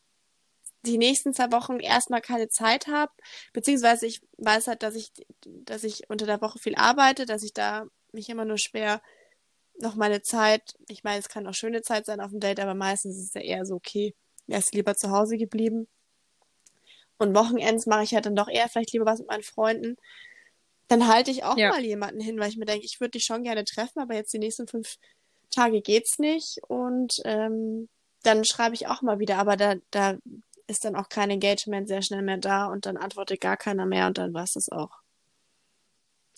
[0.84, 3.12] die nächsten zwei Wochen erstmal keine Zeit habe,
[3.54, 5.12] beziehungsweise ich weiß halt, dass ich,
[5.44, 9.02] dass ich unter der Woche viel arbeite, dass ich da mich immer nur schwer
[9.80, 12.76] noch meine Zeit, ich meine, es kann auch schöne Zeit sein auf dem Date, aber
[12.76, 14.16] meistens ist es ja eher so, okay,
[14.48, 15.88] wärst lieber zu Hause geblieben.
[17.18, 19.96] Und Wochenends mache ich halt dann doch eher vielleicht lieber was mit meinen Freunden.
[20.88, 21.70] Dann halte ich auch Ja.
[21.70, 24.34] mal jemanden hin, weil ich mir denke, ich würde dich schon gerne treffen, aber jetzt
[24.34, 24.96] die nächsten fünf
[25.50, 26.60] Tage geht's nicht.
[26.68, 27.90] Und ähm,
[28.24, 30.18] dann schreibe ich auch mal wieder, aber da, da
[30.68, 34.08] ist dann auch kein Engagement sehr schnell mehr da und dann antwortet gar keiner mehr
[34.08, 34.92] und dann war es das auch.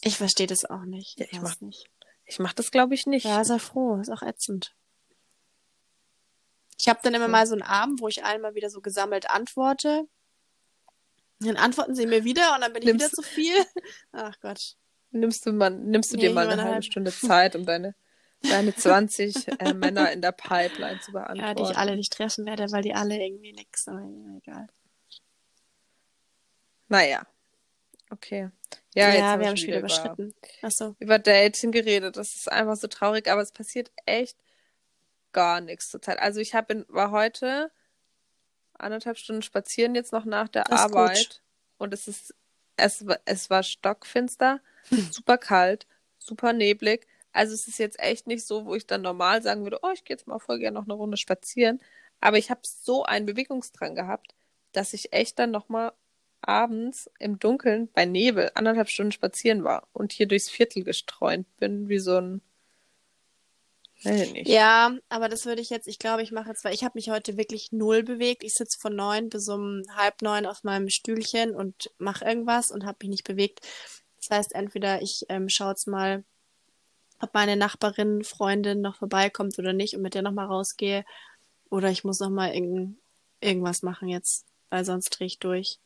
[0.01, 1.19] Ich verstehe das auch nicht.
[1.19, 1.89] Ja, ich mach- nicht.
[2.25, 3.23] Ich mache das, glaube ich, nicht.
[3.25, 4.75] Ja, sei froh, ist auch ätzend.
[6.79, 9.29] Ich habe dann immer mal so einen Abend, wo ich allen mal wieder so gesammelt
[9.29, 10.07] antworte.
[11.39, 13.55] Dann antworten sie mir wieder und dann bin ich Nimmst- wieder zu viel.
[14.11, 14.75] Ach Gott.
[15.11, 16.83] Nimmst du, mal, nimmst du Nee, dir mal eine eine halbe halbe.
[16.85, 17.95] Stunde Zeit, um deine,
[18.41, 21.39] deine 20 äh, Männer in der Pipeline zu beantworten?
[21.47, 24.01] Ja, die ich alle nicht treffen werde, weil die alle irgendwie nix, aber
[24.43, 24.67] egal.
[26.89, 27.25] Naja.
[28.09, 28.49] Okay.
[28.95, 30.33] Ja, Ja, jetzt wir haben schon wieder über, überschritten.
[30.61, 30.95] Achso.
[30.99, 32.15] über Dating geredet.
[32.17, 34.37] Das ist einfach so traurig, aber es passiert echt
[35.31, 36.19] gar nichts zurzeit.
[36.19, 37.71] Also ich hab in, war heute
[38.73, 40.95] anderthalb Stunden spazieren jetzt noch nach der Das ist gut.
[40.95, 41.41] Arbeit
[41.77, 42.33] und es ist
[42.77, 44.61] es, es war stockfinster,
[45.11, 45.87] super kalt,
[46.19, 47.07] super neblig.
[47.33, 50.05] Also es ist jetzt echt nicht so, wo ich dann normal sagen würde, oh, ich
[50.05, 51.81] gehe jetzt mal voll gerne noch eine Runde spazieren.
[52.19, 54.33] Aber ich habe so einen Bewegungsdrang gehabt,
[54.71, 55.91] dass ich echt dann noch mal
[56.41, 61.89] abends im Dunkeln bei Nebel anderthalb Stunden spazieren war und hier durchs Viertel gestreunt bin,
[61.89, 62.41] wie so ein.
[64.47, 67.09] Ja, aber das würde ich jetzt, ich glaube, ich mache jetzt, weil ich habe mich
[67.09, 68.43] heute wirklich null bewegt.
[68.43, 72.85] Ich sitze von neun bis um halb neun auf meinem Stühlchen und mache irgendwas und
[72.85, 73.61] habe mich nicht bewegt.
[74.17, 76.23] Das heißt, entweder ich ähm, schaue jetzt mal,
[77.19, 81.03] ob meine Nachbarin, Freundin noch vorbeikommt oder nicht und mit der nochmal rausgehe.
[81.69, 82.97] Oder ich muss nochmal irgend,
[83.41, 85.79] irgendwas machen jetzt, weil sonst drehe ich durch.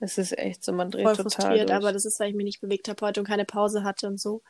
[0.00, 1.76] Es ist echt so, man dreht Voll total frustriert, durch.
[1.76, 4.20] aber das ist, weil ich mich nicht bewegt habe heute und keine Pause hatte und
[4.20, 4.42] so.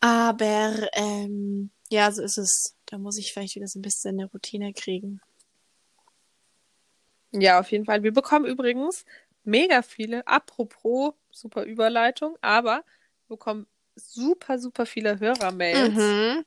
[0.00, 2.74] Aber ähm, ja, so ist es.
[2.86, 5.20] Da muss ich vielleicht wieder so ein bisschen eine Routine kriegen.
[7.32, 8.02] Ja, auf jeden Fall.
[8.02, 9.04] Wir bekommen übrigens
[9.44, 12.84] mega viele, apropos super Überleitung, aber
[13.28, 16.44] wir bekommen super, super viele Hörermails Mhm.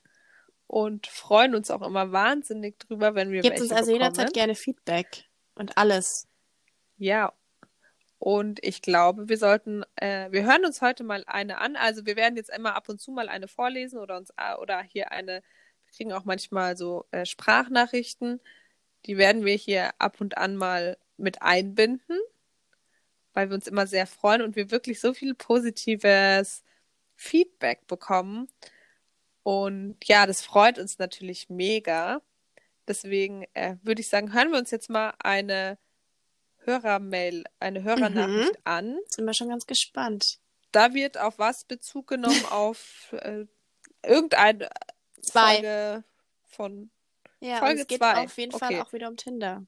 [0.66, 4.10] und freuen uns auch immer wahnsinnig drüber, wenn wir Gebt welche uns also bekommen.
[4.12, 6.26] jederzeit gerne Feedback und alles.
[6.98, 7.32] Ja.
[8.24, 11.76] Und ich glaube, wir sollten, äh, wir hören uns heute mal eine an.
[11.76, 14.80] Also wir werden jetzt immer ab und zu mal eine vorlesen oder uns äh, oder
[14.80, 15.42] hier eine,
[15.84, 18.40] wir kriegen auch manchmal so äh, Sprachnachrichten.
[19.04, 22.18] Die werden wir hier ab und an mal mit einbinden,
[23.34, 26.64] weil wir uns immer sehr freuen und wir wirklich so viel positives
[27.16, 28.48] Feedback bekommen.
[29.42, 32.22] Und ja, das freut uns natürlich mega.
[32.88, 35.76] Deswegen äh, würde ich sagen, hören wir uns jetzt mal eine
[36.64, 38.98] Hörermail, eine Hörernachricht an.
[39.08, 40.38] Sind wir schon ganz gespannt.
[40.72, 42.44] Da wird auf was Bezug genommen?
[42.50, 43.46] auf äh,
[44.02, 44.68] irgendeine
[45.22, 45.54] Zwei.
[45.54, 46.04] Folge
[46.48, 46.90] von
[47.40, 48.24] Ja, Folge es geht zwei.
[48.24, 48.74] auf jeden Okay.
[48.76, 49.64] Fall auch wieder um Tinder.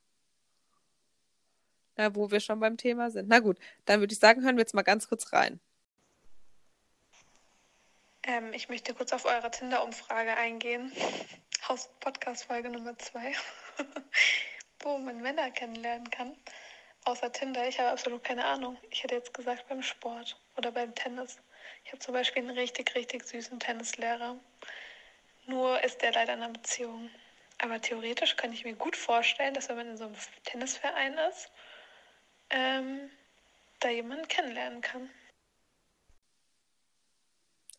[1.97, 3.29] Na, wo wir schon beim Thema sind.
[3.29, 5.61] Na gut, dann würde ich sagen, hören wir jetzt mal ganz kurz rein.
[8.23, 10.93] Ähm, ich möchte kurz auf eure Tinder-Umfrage eingehen.
[11.69, 13.33] Aus Podcast-Folge Nummer 2.
[14.81, 16.37] Wo man Männer kennenlernen kann.
[17.07, 17.69] Außer Tinder.
[17.69, 18.77] Ich habe absolut keine Ahnung.
[18.91, 21.39] Ich hätte jetzt gesagt beim Sport oder beim Tennis.
[21.85, 24.37] Ich habe zum Beispiel einen richtig, richtig süßen Tennislehrer.
[25.47, 27.09] Nur ist der leider in einer Beziehung.
[27.59, 30.17] Aber theoretisch kann ich mir gut vorstellen, dass wenn man in so einem
[30.47, 31.53] Tennisverein ist,
[32.51, 33.09] ähm,
[33.79, 35.09] da jemanden kennenlernen kann.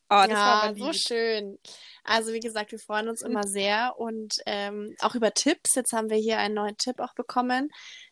[0.10, 1.60] Oh, das war ja, aber so schön.
[2.06, 5.76] Also wie gesagt, wir freuen uns immer sehr und ähm, auch über Tipps.
[5.76, 7.70] Jetzt haben wir hier einen neuen Tipp auch bekommen,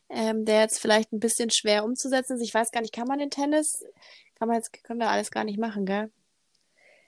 [0.10, 2.42] ähm, der jetzt vielleicht ein bisschen schwer umzusetzen ist.
[2.44, 3.84] Ich weiß gar nicht, kann man den Tennis,
[4.36, 6.12] kann man jetzt, können wir alles gar nicht machen, gell?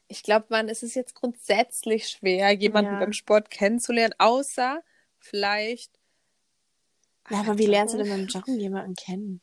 [0.08, 3.00] Ich glaube, man, es ist jetzt grundsätzlich schwer, jemanden Ja.
[3.00, 4.82] beim Sport kennenzulernen, außer
[5.20, 5.92] vielleicht.
[7.30, 9.42] Ja, aber wie lernst du denn beim Joggen jemanden kennen?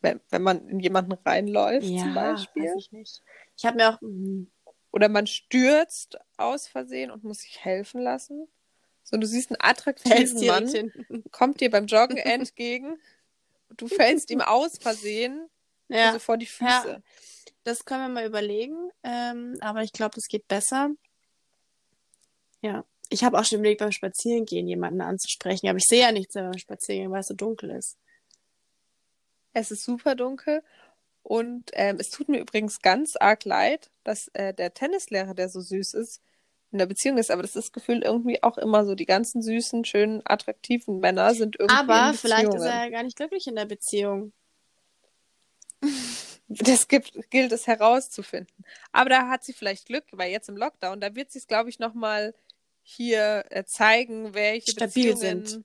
[0.00, 2.64] Wenn, wenn man in jemanden reinläuft, Ja, zum Beispiel.
[2.64, 3.22] weiß ich nicht.
[3.56, 4.50] Ich habe mir auch, hm,
[4.90, 8.48] Oder man stürzt aus Versehen und muss sich helfen lassen.
[9.08, 11.24] So, du siehst einen attraktiven Mann, hin.
[11.30, 12.98] kommt dir beim Joggen entgegen.
[13.70, 15.48] und Du fällst ihm aus Versehen
[15.88, 16.08] Ja.
[16.08, 17.02] also vor die Füße.
[17.62, 20.90] Das können wir mal überlegen, ähm, aber ich glaube, das geht besser.
[22.62, 26.34] Ja, ich habe auch schon überlegt, beim Spazierengehen jemanden anzusprechen, aber ich sehe ja nichts
[26.34, 27.96] mehr beim Spazierengehen, weil es so dunkel ist.
[29.52, 30.62] Es ist super dunkel.
[31.22, 35.60] Und ähm, es tut mir übrigens ganz arg leid, dass äh, der Tennislehrer, der so
[35.60, 36.20] süß ist,
[36.72, 37.30] in der Beziehung ist.
[37.30, 38.94] Aber das ist gefühlt irgendwie auch immer so.
[38.94, 42.72] Die ganzen süßen, schönen, attraktiven Männer sind irgendwie Aber vielleicht ist Beziehungen.
[42.72, 44.32] er ja gar nicht glücklich in der Beziehung.
[46.48, 48.64] Das gibt, gilt es herauszufinden.
[48.92, 51.70] Aber da hat sie vielleicht Glück, weil jetzt im Lockdown, da wird sie es, glaube
[51.70, 52.34] ich, nochmal
[52.82, 55.64] hier äh, zeigen, welche Stabil Beziehungen sind.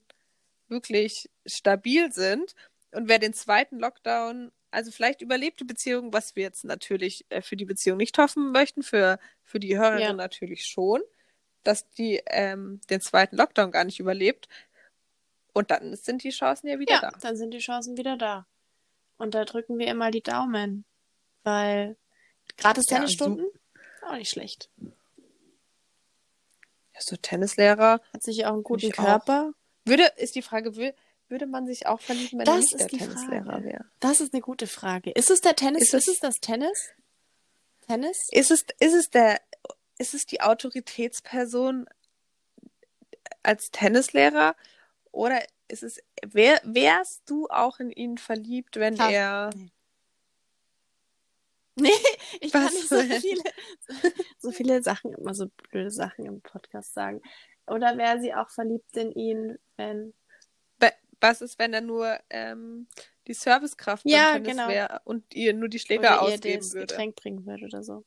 [0.66, 2.56] wirklich stabil sind.
[2.90, 7.56] Und wer den zweiten Lockdown, also vielleicht überlebte Beziehung, was wir jetzt natürlich äh, für
[7.56, 9.20] die Beziehung nicht hoffen möchten, für,
[9.52, 10.12] für die Hörerin Ja.
[10.14, 11.00] natürlich schon,
[11.62, 14.48] dass die ähm, den zweiten Lockdown gar nicht überlebt.
[15.52, 17.10] Und dann sind die Chancen ja wieder Ja, da.
[17.20, 18.46] dann sind die Chancen wieder da.
[19.18, 20.84] Und da drücken wir immer die Daumen,
[21.44, 21.96] weil
[22.56, 23.46] gratis Ja, Tennisstunden,
[24.08, 24.70] auch nicht schlecht.
[26.94, 28.00] Ja, so Tennislehrer.
[28.12, 29.04] Hat sich auch einen guten ich auch.
[29.04, 29.52] Körper.
[29.84, 30.94] Würde, ist die Frage, wür-
[31.28, 33.64] würde man sich auch verlieben, wenn Das nicht der ist Tennislehrer Frage.
[33.64, 33.84] wäre?
[34.00, 35.10] Das ist eine gute Frage.
[35.12, 35.82] Ist es der Tennis?
[35.82, 36.90] Ist Ist, es- es das Tennis?
[37.86, 38.28] Tennis?
[38.30, 39.40] Ist es, ist es der,
[39.98, 41.86] ist es die Autoritätsperson
[43.42, 44.54] als Tennislehrer
[45.10, 49.12] oder ist es, wär, wärst du auch in ihn verliebt, wenn Krass.
[49.12, 49.50] er,
[51.74, 51.90] Nee,
[52.40, 52.74] ich kann Was?
[52.74, 53.42] nicht so viele,
[54.38, 57.22] so viele Sachen, immer so blöde Sachen im Podcast sagen.
[57.66, 60.12] Oder wäre sie auch verliebt in ihn, wenn.
[61.22, 62.86] Was ist, wenn er nur ähm,
[63.26, 64.68] die Servicekraft Ja, genau.
[64.68, 66.86] wäre und ihr nur die Schläger oder ihr ausgeben das würde?
[66.88, 68.04] Getränk bringen würde oder so.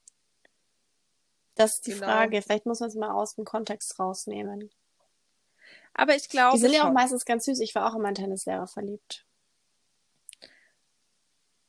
[1.56, 2.06] Das ist die Genau.
[2.08, 2.42] Frage.
[2.42, 4.70] Vielleicht muss man es mal aus dem Kontext rausnehmen.
[5.94, 6.94] Aber ich glaube Die sind ja auch schon.
[6.94, 7.62] meistens ganz süß.
[7.62, 9.26] Ich war auch in meinen Tennislehrer verliebt.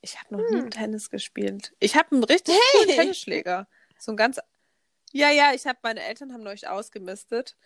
[0.01, 1.73] Ich habe noch nie Tennis gespielt.
[1.81, 2.97] Ich habe einen richtig coolen Hey!
[2.97, 3.69] Tennisschläger.
[3.99, 4.39] So ein ganz.
[5.13, 7.57] Ja, ja, ich habe meine Eltern haben neulich ausgemistet.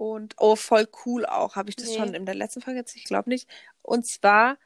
[0.00, 1.56] Und oh, voll cool auch.
[1.56, 1.96] Habe ich das Nee.
[1.98, 2.96] schon in der letzten Folge jetzt?
[2.96, 3.46] Ich glaube nicht.
[3.82, 4.56] Und zwar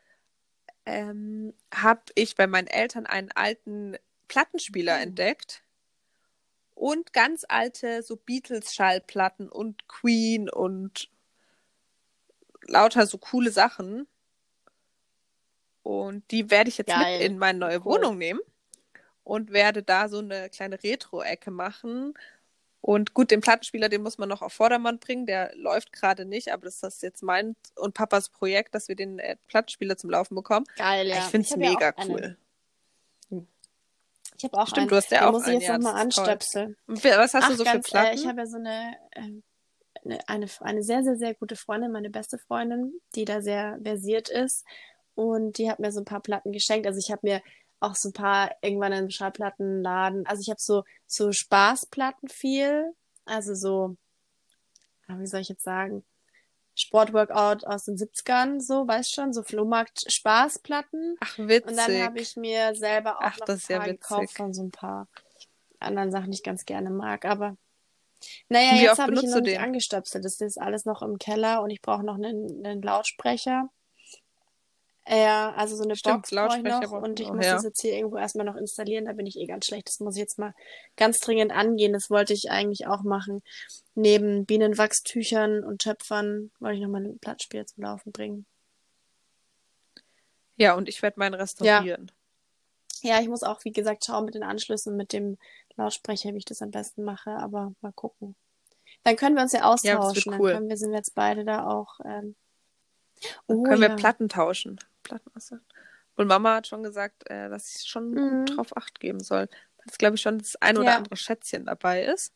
[0.86, 3.96] ähm, habe ich bei meinen Eltern einen alten
[4.28, 5.02] Plattenspieler Hm.
[5.02, 5.64] entdeckt.
[6.76, 11.10] Und ganz alte so Beatles-Schallplatten und Queen und
[12.68, 14.06] lauter so coole Sachen.
[15.82, 17.18] Und die werde ich jetzt Geil.
[17.18, 17.96] mit in meine neue Cool.
[17.96, 18.40] Wohnung nehmen
[19.24, 22.14] und werde da so eine kleine Retro-Ecke machen.
[22.86, 25.24] Und gut, den Plattenspieler, den muss man noch auf Vordermann bringen.
[25.24, 29.18] Der läuft gerade nicht, aber das ist jetzt mein und Papas Projekt, dass wir den
[29.18, 30.66] äh, Plattenspieler zum Laufen bekommen.
[30.76, 31.16] Geil, ja.
[31.16, 32.36] ich finde es hab ja mega auch einen.
[33.30, 33.46] cool.
[34.36, 34.88] Ich habe auch Stimmt, einen.
[34.88, 36.76] du hast ja Den auch muss ich einen, jetzt ja, nochmal anstöpseln.
[36.86, 38.06] Was hast du Ach, so für ganz, Platten?
[38.06, 42.10] Äh, ich habe ja so eine, eine, eine, eine sehr, sehr, sehr gute Freundin, meine
[42.10, 44.66] beste Freundin, die da sehr versiert ist.
[45.14, 46.86] Und die hat mir so ein paar Platten geschenkt.
[46.86, 47.40] Also ich habe mir
[47.84, 50.26] auch so ein paar irgendwann im Schallplattenladen.
[50.26, 52.94] Also ich habe so, so Spaßplatten viel.
[53.24, 53.96] Also so,
[55.06, 56.04] ah, wie soll ich jetzt sagen?
[56.76, 61.16] Sportworkout aus den 70ern, so, weißt schon, so Flohmarkt-Spaßplatten.
[61.20, 61.70] Ach, witzig.
[61.70, 64.00] Und dann habe ich mir selber auch Ach, noch das ein ja paar witzig.
[64.00, 65.08] gekauft von so ein paar
[65.78, 67.24] anderen Sachen, die ich ganz gerne mag.
[67.24, 67.56] Aber
[68.48, 70.24] naja, Wie jetzt habe ich ihn noch nicht angestöpselt.
[70.24, 73.68] Das ist alles noch im Keller und ich brauche noch einen, einen Lautsprecher.
[75.06, 77.54] Ja, also so eine Stimmt, Box brauche ich noch und ich muss ja.
[77.54, 79.04] das jetzt hier irgendwo erstmal noch installieren.
[79.04, 79.88] Da bin ich eh ganz schlecht.
[79.88, 80.54] Das muss ich jetzt mal
[80.96, 81.92] ganz dringend angehen.
[81.92, 83.42] Das wollte ich eigentlich auch machen.
[83.94, 88.46] Neben Bienenwachstüchern und Töpfern wollte ich noch mal ein Blattspiel zum Laufen bringen.
[90.56, 92.10] Ja, und ich werde meinen restaurieren.
[93.02, 95.36] Ja, ich muss auch, wie gesagt, schauen mit den Anschlüssen mit dem
[95.76, 98.36] Lautsprecher, wie ich das am besten mache, aber mal gucken.
[99.02, 100.34] Dann können wir uns ja Ja, austauschen.
[100.38, 100.50] cool.
[100.50, 102.00] Dann können wir, sind wir jetzt beide da auch.
[102.06, 102.36] Ähm...
[103.46, 103.96] Oh, können wir ja.
[103.96, 104.78] Platten tauschen.
[105.02, 105.30] Platten.
[106.16, 108.46] Und Mama hat schon gesagt, äh, dass ich schon Mhm.
[108.46, 109.48] drauf Acht geben soll.
[109.84, 110.96] Dass, glaube ich, schon das ein oder Ja.
[110.96, 112.32] andere Schätzchen dabei ist.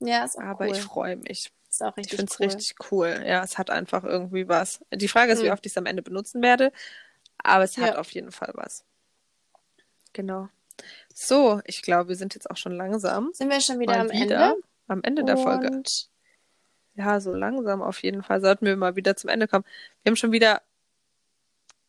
[0.00, 0.72] Ja, ist auch Aber cool.
[0.76, 1.50] ich freue mich.
[1.70, 2.46] Ist auch Ich richtig finde es cool.
[2.46, 3.22] richtig cool.
[3.26, 4.80] Ja, es hat einfach irgendwie was.
[4.92, 5.52] Die Frage ist, wie Mhm.
[5.52, 6.72] oft ich es am Ende benutzen werde.
[7.42, 7.98] Aber es hat Ja.
[7.98, 8.84] auf jeden Fall was.
[10.12, 10.48] Genau.
[11.12, 13.30] So, ich glaube, wir sind jetzt auch schon langsam.
[13.32, 14.62] Sind wir schon wieder mal am wieder Ende?
[14.86, 15.82] am Ende der Folge.
[16.98, 19.64] Ja, so langsam auf jeden Fall sollten wir mal wieder zum Ende kommen.
[20.02, 20.62] Wir haben schon wieder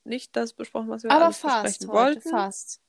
[0.04, 2.30] nicht das besprochen, was wir aber alles fast besprechen heute, wollten.
[2.30, 2.80] fast.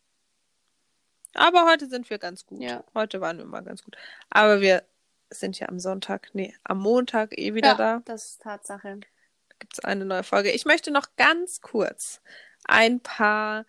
[1.32, 2.60] Aber heute sind wir ganz gut.
[2.60, 2.84] Ja.
[2.92, 3.96] Heute waren wir mal ganz gut.
[4.28, 4.82] Aber wir
[5.30, 8.02] sind ja am Sonntag, nee, am Montag eh wieder ja, da.
[8.04, 8.98] das ist Tatsache.
[8.98, 10.50] Da gibt es eine neue Folge.
[10.50, 12.20] Ich möchte noch ganz kurz
[12.64, 13.64] ein paar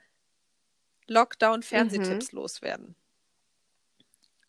[1.07, 2.95] Lockdown-Fernsehtipps loswerden.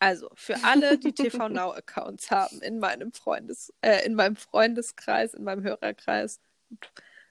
[0.03, 5.45] Also, für alle, die TV Now-Accounts haben, in meinem Freundes, äh, in meinem Freundeskreis, in
[5.45, 6.41] meinem Hörerkreis,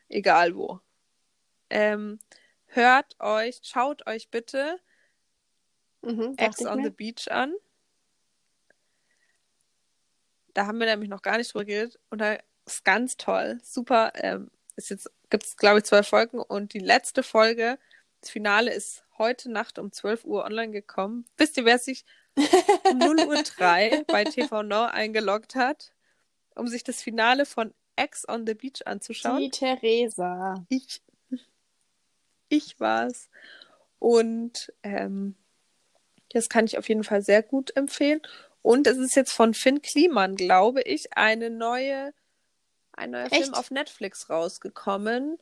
[0.09, 0.81] egal wo.
[1.69, 2.19] Ähm,
[2.67, 4.81] hört euch, schaut euch bitte
[6.03, 7.55] Mhm, Ex on the Beach an.
[10.55, 11.99] Da haben wir nämlich noch gar nicht drüber geredet.
[12.11, 13.61] Und da ist ganz toll.
[13.63, 14.13] Super.
[14.17, 16.41] Ähm, ist jetzt, gibt es, glaube ich, zwei Folgen.
[16.41, 17.79] Und die letzte Folge,
[18.21, 21.27] das Finale ist heute Nacht um 12 Uhr online gekommen.
[21.37, 22.05] Wisst ihr, wer sich
[22.37, 25.93] um 0 Uhr 3 bei TV Now eingeloggt hat,
[26.55, 29.41] um sich das Finale von Ex on the Beach anzuschauen?
[29.41, 30.65] Die Theresa.
[30.69, 31.03] Ich.
[32.49, 33.29] Ich war's.
[33.99, 35.37] Und ähm,
[36.31, 38.21] das kann ich auf jeden Fall sehr gut empfehlen.
[38.63, 42.13] Und es ist jetzt von Finn Kliman, glaube ich, eine neue,
[42.93, 43.37] ein neuer Echt?
[43.37, 45.39] Film auf Netflix rausgekommen,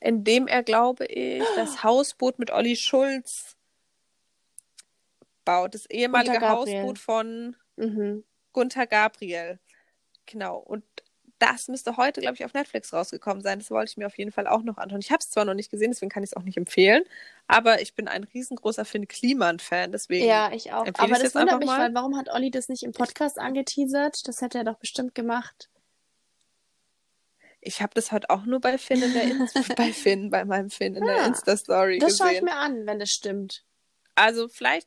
[0.00, 3.53] in dem er, glaube ich, das Hausboot mit Olli Schulz
[5.44, 5.74] baut.
[5.74, 6.40] Das ehemalige.
[6.40, 8.24] Hausboot von Mhm.
[8.52, 9.58] Gunther Gabriel.
[10.26, 10.58] Genau.
[10.58, 10.84] Und
[11.40, 13.58] das müsste heute, glaube ich, auf Netflix rausgekommen sein.
[13.58, 15.00] Das wollte ich mir auf jeden Fall auch noch anschauen.
[15.00, 17.02] Ich habe es zwar noch nicht gesehen, deswegen kann ich es auch nicht empfehlen.
[17.48, 20.26] Aber ich bin ein riesengroßer Finn Kliman-Fan, deswegen.
[20.26, 20.86] Ja, ich auch.
[20.86, 21.80] Aber ich's das wundert mich, mal.
[21.80, 24.26] weil warum hat Olli das nicht im Podcast angeteasert?
[24.28, 25.68] Das hätte er doch bestimmt gemacht.
[27.60, 30.70] Ich habe das heute auch nur bei Finn in der Insta bei Finn, bei meinem
[30.70, 33.64] Finn in der Ah, Insta-Story Das schaue ich mir an, wenn das stimmt.
[34.14, 34.86] Also vielleicht,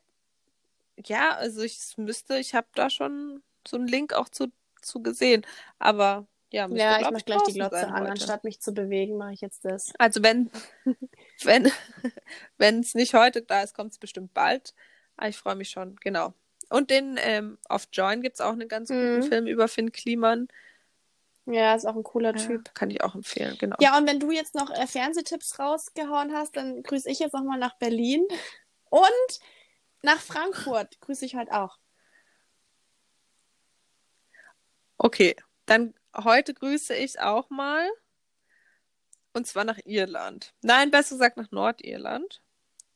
[1.05, 4.47] ja, also ich müsste, ich habe da schon so einen Link auch zu,
[4.81, 5.45] zu gesehen.
[5.79, 7.99] Aber ja, müsste, Ja, ich mache gleich die Glotze an.
[8.01, 8.11] heute.
[8.11, 9.93] Anstatt mich zu bewegen, mache ich jetzt das.
[9.97, 10.49] Also wenn
[11.43, 11.71] wenn
[12.57, 14.73] wenn es nicht heute da ist, kommt es bestimmt bald.
[15.17, 16.33] Aber ich freue mich schon, genau.
[16.69, 19.23] Und den ähm, auf Join gibt es auch einen ganz guten Mhm.
[19.23, 20.47] Film über Finn Kliman.
[21.45, 22.73] Ja, ist auch ein cooler Ja, Typ.
[22.75, 23.77] kann ich auch empfehlen, genau.
[23.79, 27.57] Ja, und wenn du jetzt noch äh, Fernsehtipps rausgehauen hast, dann grüße ich jetzt nochmal
[27.57, 28.27] nach Berlin.
[28.89, 29.39] Und
[30.01, 31.77] nach Frankfurt grüße ich heute auch.
[34.97, 37.87] Okay, dann heute grüße ich auch mal.
[39.33, 40.53] Und zwar nach Irland.
[40.61, 42.41] Nein, besser gesagt nach Nordirland.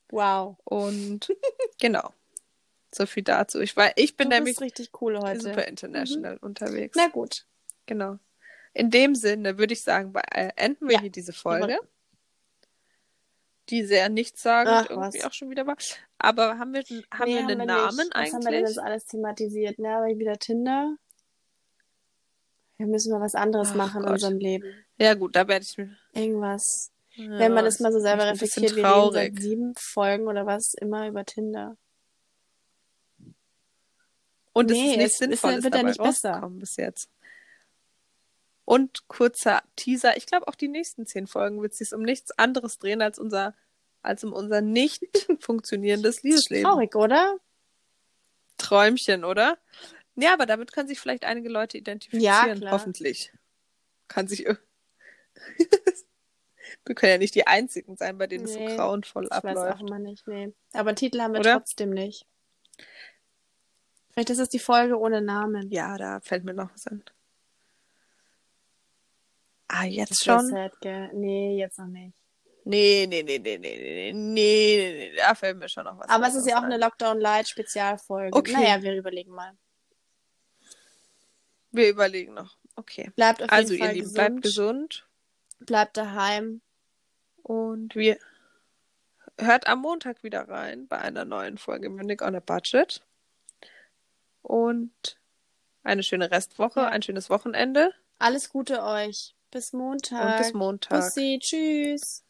[0.10, 0.58] Wow.
[0.64, 1.32] Und
[1.80, 2.14] genau.
[2.94, 3.60] So viel dazu.
[3.62, 5.40] Ich, war, ich bin du nämlich richtig cool heute.
[5.40, 6.98] super international unterwegs.
[6.98, 7.46] Na gut.
[7.86, 8.18] Genau.
[8.74, 11.02] In dem Sinne würde ich sagen, beenden wir Ja.
[11.02, 11.78] hier diese Folge.
[13.70, 15.26] Die sehr nichtssagend Ach, irgendwie was.
[15.26, 15.78] auch schon wieder war.
[16.24, 17.68] Aber haben wir, haben Nee, wir einen nicht.
[17.68, 18.34] Namen Was eigentlich?
[18.34, 19.80] haben wir denn jetzt alles thematisiert?
[19.80, 20.96] Ne, aber wieder Tinder.
[22.78, 24.14] Wir müssen mal was anderes Ach machen in Gott.
[24.14, 24.74] unserem Leben.
[24.98, 25.96] Ja, gut, da werde ich mir.
[26.14, 26.92] Irgendwas.
[27.14, 30.74] Ja, Wenn man das mal so selber reflektiert, wir reden seit sieben Folgen oder was
[30.76, 31.76] immer über Tinder.
[34.54, 36.50] Und es Nee, ist es ist- Sinnvolles wird ja nicht besser.
[36.54, 37.10] bis jetzt.
[38.66, 40.18] Und kurzer Teaser.
[40.18, 43.20] Ich glaube, auch die nächsten zehn Folgen wird es sich um nichts anderes drehen als
[43.20, 43.54] unser,
[44.02, 45.04] als um unser nicht
[45.40, 46.64] funktionierendes Liebesleben.
[46.70, 47.38] Traurig, oder?
[48.58, 49.58] Träumchen, oder?
[50.16, 52.60] Ja, aber damit können sich vielleicht einige Leute identifizieren.
[52.60, 52.72] klar.
[52.74, 53.32] Hoffentlich.
[54.08, 54.48] Kann sich.
[54.48, 54.58] ir-
[56.86, 59.44] Wir können ja nicht die Einzigen sein, bei denen es Nee, so grauenvoll Ich weiß
[59.58, 59.82] auch abläuft.
[59.82, 60.52] immer nicht, nee.
[60.74, 61.54] Aber Titel haben wir Oder?
[61.58, 62.26] trotzdem nicht.
[64.12, 65.70] Vielleicht ist es die Folge ohne Namen.
[65.72, 67.04] Ja, da fällt mir noch was an.
[69.68, 70.48] Ah, jetzt schon?
[70.48, 71.10] sad, gell?
[71.14, 72.14] Nee, jetzt noch nicht.
[72.64, 76.10] Nee, nee, nee, nee, nee, nee, nee, nee, nee, da fällt mir schon noch was.
[76.10, 78.38] Aber es ist ja auch eine Lockdown-Light-Spezialfolge.
[78.38, 78.54] Okay.
[78.54, 79.58] Naja, wir überlegen mal.
[81.72, 82.58] Wir überlegen noch.
[82.76, 83.12] Okay.
[83.16, 84.16] Bleibt auf also, jeden Fall ihr Lieben, gesund.
[84.16, 85.08] bleibt gesund.
[85.60, 86.62] Bleibt daheim.
[87.44, 88.18] Und wir
[89.38, 93.02] hört am Montag wieder rein bei einer neuen Folge Munich on a Budget.
[94.44, 95.20] Und
[95.84, 96.88] eine schöne Restwoche, ja.
[96.90, 97.92] ein schönes Wochenende.
[98.20, 99.36] Alles Gute euch.
[99.50, 100.26] Bis Montag.
[100.26, 101.02] Und bis Montag.
[101.02, 102.24] Bussi, tschüss.